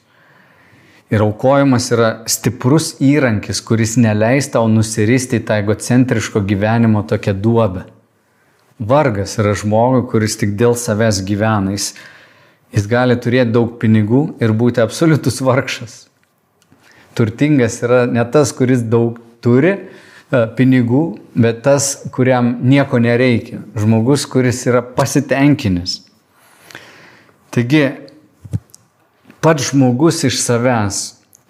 Ir 1.14 1.22
aukojimas 1.22 1.92
yra 1.94 2.08
stiprus 2.26 2.96
įrankis, 3.04 3.60
kuris 3.62 3.94
neleis 4.02 4.48
tau 4.50 4.66
nusiristi 4.72 5.38
į 5.38 5.44
tą 5.46 5.60
egocentriško 5.62 6.42
gyvenimo 6.50 7.04
tokią 7.06 7.36
duobę. 7.38 7.84
Vargas 8.82 9.38
yra 9.38 9.54
žmogui, 9.54 10.08
kuris 10.10 10.40
tik 10.42 10.56
dėl 10.58 10.74
savęs 10.80 11.22
gyvena. 11.28 11.76
Jis, 11.76 11.92
jis 12.74 12.88
gali 12.90 13.20
turėti 13.22 13.54
daug 13.54 13.76
pinigų 13.82 14.24
ir 14.42 14.56
būti 14.58 14.82
absoliutus 14.82 15.38
vargšas. 15.46 16.00
Turtingas 17.14 17.78
yra 17.86 18.08
ne 18.10 18.24
tas, 18.34 18.50
kuris 18.58 18.82
daug 18.82 19.22
turi, 19.46 19.76
pinigų, 20.58 21.04
bet 21.38 21.62
tas, 21.66 21.94
kuriam 22.14 22.56
nieko 22.66 22.98
nereikia. 22.98 23.62
Žmogus, 23.78 24.26
kuris 24.26 24.64
yra 24.66 24.82
pasitenkinis. 24.82 26.00
Taigi, 27.54 27.84
pats 29.44 29.70
žmogus 29.72 30.24
iš 30.30 30.40
savęs 30.42 31.04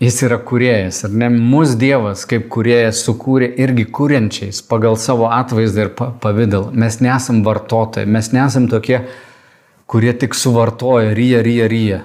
Jis 0.04 0.18
yra 0.26 0.36
kuriejas, 0.44 1.04
ar 1.06 1.14
ne? 1.16 1.30
Mūsų 1.32 1.78
Dievas 1.80 2.26
kaip 2.28 2.50
kuriejas 2.52 3.04
sukūrė 3.06 3.48
irgi 3.64 3.86
kuriančiais 3.94 4.64
pagal 4.68 4.98
savo 5.00 5.30
atvaizdą 5.32 5.86
ir 5.86 5.92
pavydalą. 5.96 6.74
Mes 6.76 6.98
nesam 7.04 7.40
vartotojai, 7.46 8.10
mes 8.10 8.32
nesam 8.36 8.66
tokie, 8.72 9.04
kurie 9.88 10.12
tik 10.20 10.36
suvartoja, 10.36 11.14
ryja, 11.16 11.40
ryja, 11.46 11.70
ryja. 11.72 12.02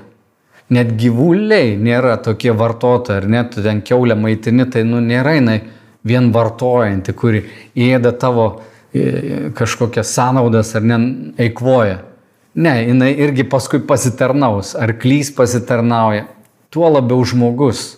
Net 0.77 0.93
gyvuliai 1.01 1.75
nėra 1.81 2.19
tokie 2.23 2.53
vartotojai, 2.55 3.23
ar 3.23 3.29
net 3.35 3.55
tu 3.57 3.65
ten 3.65 3.81
keulę 3.83 4.15
maitini, 4.21 4.69
tai 4.71 4.85
nu 4.87 5.01
nėra 5.03 5.35
jinai 5.41 5.59
vien 6.07 6.29
vartojanti, 6.35 7.17
kuri 7.19 7.43
įėda 7.75 8.13
tavo 8.21 8.47
e, 8.93 9.49
kažkokias 9.59 10.13
sąnaudas 10.15 10.75
ar 10.79 10.87
ne 10.87 11.01
eikvoja. 11.49 12.03
Ne, 12.59 12.73
jinai 12.89 13.13
irgi 13.15 13.45
paskui 13.47 13.79
pasitarnaus, 13.87 14.73
arklys 14.75 15.29
pasitarnauja, 15.31 16.25
tuo 16.75 16.89
labiau 16.91 17.23
žmogus. 17.23 17.93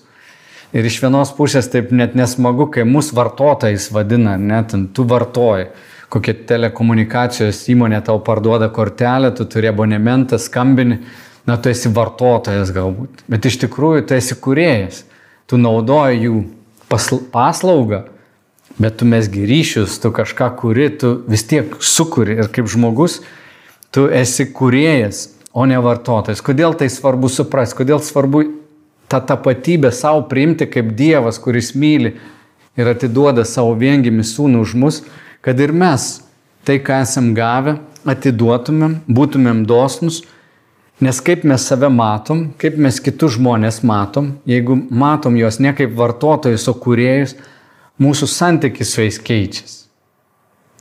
Ir 0.76 0.84
iš 0.84 0.98
vienos 1.00 1.32
pusės 1.32 1.70
taip 1.72 1.94
net 1.96 2.12
nesmagu, 2.18 2.66
kai 2.70 2.84
mūsų 2.84 3.16
vartotojais 3.16 3.88
vadina, 3.94 4.36
net 4.36 4.74
tu 4.94 5.06
vartoji. 5.08 5.70
Kokia 6.12 6.34
telekomunikacijos 6.46 7.62
įmonė 7.72 8.02
tau 8.04 8.18
parduoda 8.26 8.68
kortelę, 8.74 9.30
tu 9.32 9.46
turi 9.48 9.70
abonementą, 9.70 10.36
skambini, 10.42 11.00
na 11.48 11.56
tu 11.56 11.72
esi 11.72 11.88
vartotojas 11.96 12.74
galbūt. 12.74 13.24
Bet 13.30 13.48
iš 13.48 13.62
tikrųjų 13.64 14.04
tu 14.10 14.18
esi 14.18 14.36
kuriejas. 14.36 15.04
Tu 15.48 15.56
naudoji 15.58 16.26
jų 16.26 16.44
paslaugą, 17.32 18.04
bet 18.76 19.00
tu 19.00 19.08
mesgi 19.08 19.48
ryšius, 19.48 19.96
tu 20.02 20.12
kažką 20.14 20.52
kuri, 20.60 20.90
tu 21.00 21.16
vis 21.30 21.48
tiek 21.48 21.78
sukuri. 21.80 22.36
Ir 22.42 22.52
kaip 22.52 22.68
žmogus, 22.70 23.22
tu 23.90 24.06
esi 24.12 24.46
kuriejas, 24.52 25.28
o 25.52 25.66
ne 25.66 25.78
vartotojas. 25.82 26.42
Kodėl 26.46 26.76
tai 26.78 26.86
svarbu 26.92 27.30
suprasti, 27.30 27.80
kodėl 27.80 28.02
svarbu 28.04 28.44
tą 29.10 29.18
tapatybę 29.26 29.90
savo 29.94 30.22
priimti 30.30 30.68
kaip 30.70 30.92
Dievas, 30.98 31.40
kuris 31.42 31.72
myli 31.74 32.14
ir 32.78 32.90
atiduoda 32.90 33.44
savo 33.44 33.74
viengimį 33.78 34.24
sūnų 34.26 34.62
už 34.62 34.74
mus, 34.78 35.00
kad 35.42 35.58
ir 35.58 35.74
mes 35.74 36.20
tai, 36.64 36.78
ką 36.78 37.00
esam 37.02 37.32
gavę, 37.34 37.80
atiduotumėm, 38.06 39.00
būtumėm 39.10 39.64
dosnus, 39.68 40.22
nes 41.02 41.20
kaip 41.24 41.42
mes 41.48 41.64
save 41.66 41.90
matom, 41.90 42.50
kaip 42.60 42.78
mes 42.78 43.00
kitus 43.02 43.34
žmonės 43.38 43.82
matom, 43.82 44.36
jeigu 44.48 44.76
matom 44.90 45.36
juos 45.40 45.58
ne 45.58 45.74
kaip 45.76 45.96
vartotojus, 45.98 46.68
o 46.70 46.76
kuriejus, 46.78 47.34
mūsų 48.00 48.30
santykis 48.30 48.94
su 48.94 49.02
jais 49.02 49.18
keičiasi. 49.18 49.79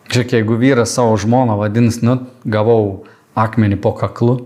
Žiūrėk, 0.10 0.32
jeigu 0.34 0.56
vyras 0.58 0.96
savo 0.98 1.14
žmoną 1.22 1.60
vadins, 1.60 2.00
nu, 2.02 2.16
gavau 2.42 3.06
akmenį 3.38 3.78
po 3.84 3.92
kaklu, 3.94 4.40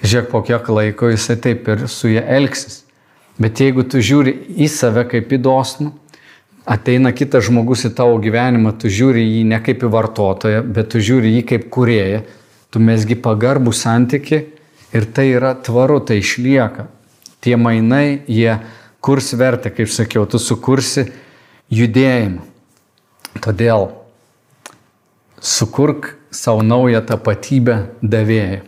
žiūrėk, 0.00 0.30
po 0.30 0.40
kiek 0.46 0.70
laiko 0.72 1.10
jisai 1.12 1.36
taip 1.36 1.68
ir 1.68 1.84
su 1.92 2.08
ją 2.08 2.22
elgsis. 2.38 2.80
Bet 3.36 3.60
jeigu 3.60 3.84
tu 3.84 4.00
žiūri 4.00 4.32
į 4.56 4.70
save 4.72 5.04
kaip 5.10 5.34
į 5.36 5.38
dosnų, 5.44 5.90
ateina 6.64 7.12
kitas 7.12 7.44
žmogus 7.50 7.84
į 7.84 7.92
tavo 7.98 8.16
gyvenimą, 8.24 8.72
tu 8.80 8.88
žiūri 8.88 9.20
jį 9.20 9.42
ne 9.52 9.60
kaip 9.60 9.84
į 9.84 9.90
vartotoją, 9.92 10.64
bet 10.64 10.88
tu 10.94 11.04
žiūri 11.04 11.34
jį 11.34 11.44
kaip 11.52 11.68
kurėją, 11.76 12.22
tu 12.72 12.80
mesgi 12.80 13.20
pagarbų 13.20 13.76
santyki 13.76 14.40
ir 14.96 15.10
tai 15.12 15.28
yra 15.34 15.52
tvaru, 15.60 16.00
tai 16.00 16.22
išlieka. 16.22 16.88
Tie 17.44 17.60
mainai, 17.60 18.24
jie 18.32 18.56
kurs 19.04 19.34
vertę, 19.36 19.68
kaip 19.76 19.92
sakiau, 19.92 20.24
tu 20.24 20.40
sukursi 20.40 21.04
judėjimą. 21.68 22.40
Todėl 23.44 23.90
sukurk 25.46 26.14
savo 26.34 26.62
naują 26.66 27.04
tapatybę 27.06 27.76
davėjai 28.02 28.62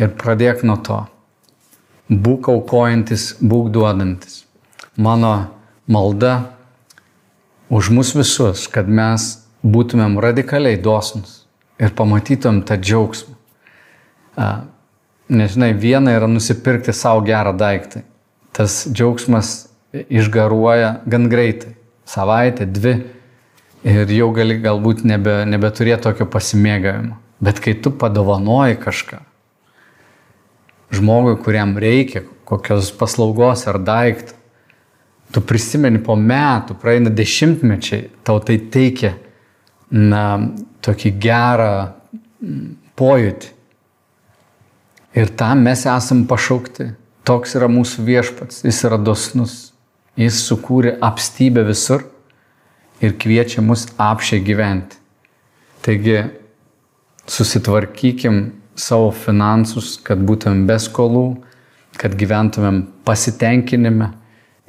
ir 0.00 0.12
pradėk 0.20 0.64
nuo 0.64 0.78
to 0.80 1.00
būk 2.10 2.48
aukojantis, 2.50 3.36
būk 3.38 3.70
duodantis. 3.70 4.44
Mano 4.96 5.52
malda 5.86 6.56
už 7.70 7.90
mus 7.94 8.14
visus, 8.16 8.66
kad 8.66 8.88
mes 8.88 9.44
būtumėm 9.62 10.18
radikaliai 10.22 10.80
dosnus 10.82 11.44
ir 11.78 11.94
pamatytum 11.94 12.64
tą 12.66 12.80
džiaugsmą. 12.80 13.36
Nežinai, 15.30 15.70
viena 15.78 16.16
yra 16.16 16.26
nusipirkti 16.26 16.92
savo 16.96 17.22
gerą 17.22 17.54
daiktą. 17.54 18.02
Tas 18.50 18.82
džiaugsmas 18.90 19.68
išgaruoja 19.92 21.04
gan 21.06 21.28
greitai. 21.30 21.76
Savaitę, 22.10 22.66
dvi 22.66 22.96
ir 23.86 24.12
jau 24.12 24.30
gali 24.36 24.58
galbūt 24.60 25.04
nebe, 25.08 25.42
nebeturėti 25.48 26.04
tokio 26.08 26.26
pasimėgavimo. 26.30 27.16
Bet 27.40 27.60
kai 27.64 27.74
tu 27.80 27.92
padovanoji 27.96 28.76
kažką, 28.82 29.22
žmogui, 30.92 31.38
kuriam 31.40 31.72
reikia 31.80 32.24
kokios 32.44 32.90
paslaugos 32.92 33.64
ar 33.70 33.78
daiktą. 33.80 34.36
Tu 35.30 35.40
prisimeni 35.46 36.00
po 36.02 36.16
metų, 36.18 36.74
praeina 36.82 37.10
dešimtmečiai, 37.14 38.08
tau 38.26 38.40
tai 38.42 38.58
teikia 38.58 39.14
na, 39.94 40.24
tokį 40.82 41.12
gerą 41.22 41.74
pojūtį. 42.98 43.52
Ir 45.20 45.30
tam 45.38 45.62
mes 45.66 45.86
esam 45.86 46.24
pašaukti. 46.30 46.92
Toks 47.26 47.54
yra 47.58 47.68
mūsų 47.70 48.02
viešpats, 48.06 48.64
jis 48.66 48.82
yra 48.88 48.98
dosnus. 48.98 49.70
Jis 50.18 50.42
sukūrė 50.48 50.96
apstybę 51.04 51.62
visur 51.68 52.02
ir 53.00 53.16
kviečia 53.18 53.64
mus 53.64 53.86
apšiai 53.98 54.42
gyventi. 54.44 54.96
Taigi 55.80 56.18
susitvarkykim 57.30 58.50
savo 58.76 59.10
finansus, 59.14 59.96
kad 60.04 60.20
būtumėm 60.20 60.66
be 60.68 60.76
skolų, 60.80 61.24
kad 62.00 62.16
gyventumėm 62.16 62.82
pasitenkinime 63.04 64.12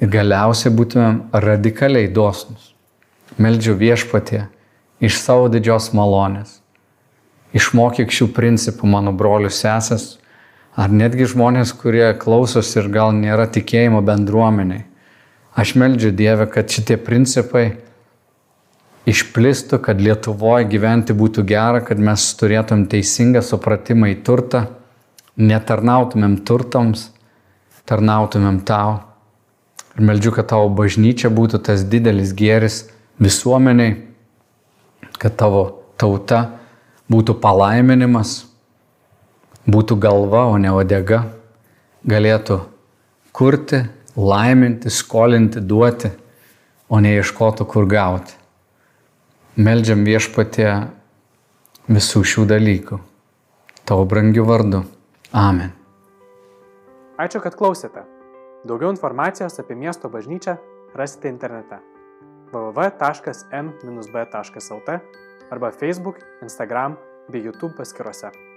ir 0.02 0.10
galiausiai 0.12 0.72
būtumėm 0.74 1.20
radikaliai 1.32 2.10
dosnus. 2.12 2.72
Meldžiu 3.40 3.76
viešpatie 3.80 4.46
iš 5.02 5.18
savo 5.20 5.48
didžios 5.52 5.90
malonės. 5.96 6.60
Išmokyk 7.52 8.12
šių 8.12 8.30
principų 8.32 8.88
mano 8.88 9.12
brolius 9.12 9.60
sesės, 9.60 10.16
ar 10.76 10.92
netgi 10.92 11.26
žmonės, 11.28 11.74
kurie 11.76 12.12
klausosi 12.16 12.78
ir 12.80 12.88
gal 12.92 13.12
nėra 13.16 13.44
tikėjimo 13.52 14.00
bendruomeniai. 14.04 14.86
Aš 15.52 15.74
meldžiu 15.76 16.14
Dievę, 16.16 16.46
kad 16.48 16.72
šitie 16.72 16.96
principai 16.96 17.74
išplistų, 19.08 19.80
kad 19.82 20.00
Lietuvoje 20.00 20.68
gyventi 20.70 21.14
būtų 21.16 21.44
gera, 21.48 21.82
kad 21.84 21.98
mes 21.98 22.24
turėtum 22.38 22.86
teisingą 22.90 23.42
supratimą 23.44 24.12
į 24.12 24.20
turtą, 24.26 24.66
netarnautumėm 25.36 26.38
turtams, 26.46 27.08
tarnautumėm 27.88 28.62
tau. 28.68 29.00
Ir 29.96 30.06
meldžiu, 30.08 30.32
kad 30.32 30.48
tavo 30.52 30.70
bažnyčia 30.72 31.28
būtų 31.32 31.60
tas 31.66 31.84
didelis 31.84 32.32
gėris 32.36 32.86
visuomeniai, 33.20 33.98
kad 35.20 35.36
tavo 35.36 35.64
tauta 36.00 36.46
būtų 37.12 37.36
palaiminimas, 37.42 38.46
būtų 39.68 39.98
galva, 40.00 40.46
o 40.48 40.56
ne 40.58 40.72
odega, 40.72 41.26
galėtų 42.08 42.62
kurti, 43.36 43.84
laiminti, 44.16 44.90
skolinti, 44.90 45.60
duoti, 45.60 46.12
o 46.88 47.00
ne 47.00 47.16
ieškotų, 47.18 47.66
kur 47.68 47.88
gauti. 47.88 48.41
Meldžiam 49.52 50.00
viešpatė 50.06 50.64
visų 51.92 52.22
šių 52.24 52.46
dalykų. 52.48 52.96
Tavo 53.84 54.06
brangių 54.08 54.44
vardu. 54.48 54.80
Amen. 55.36 55.74
Ačiū, 57.20 57.36
kad 57.44 57.52
klausėte. 57.58 58.00
Daugiau 58.64 58.88
informacijos 58.94 59.60
apie 59.60 59.76
miesto 59.76 60.08
bažnyčią 60.08 60.56
rasite 60.96 61.28
internete 61.28 61.76
www.m-b.lt 62.52 63.00
arba 65.52 65.70
Facebook, 65.70 66.16
Instagram 66.40 66.96
bei 67.28 67.44
YouTube 67.44 67.76
paskiruose. 67.76 68.51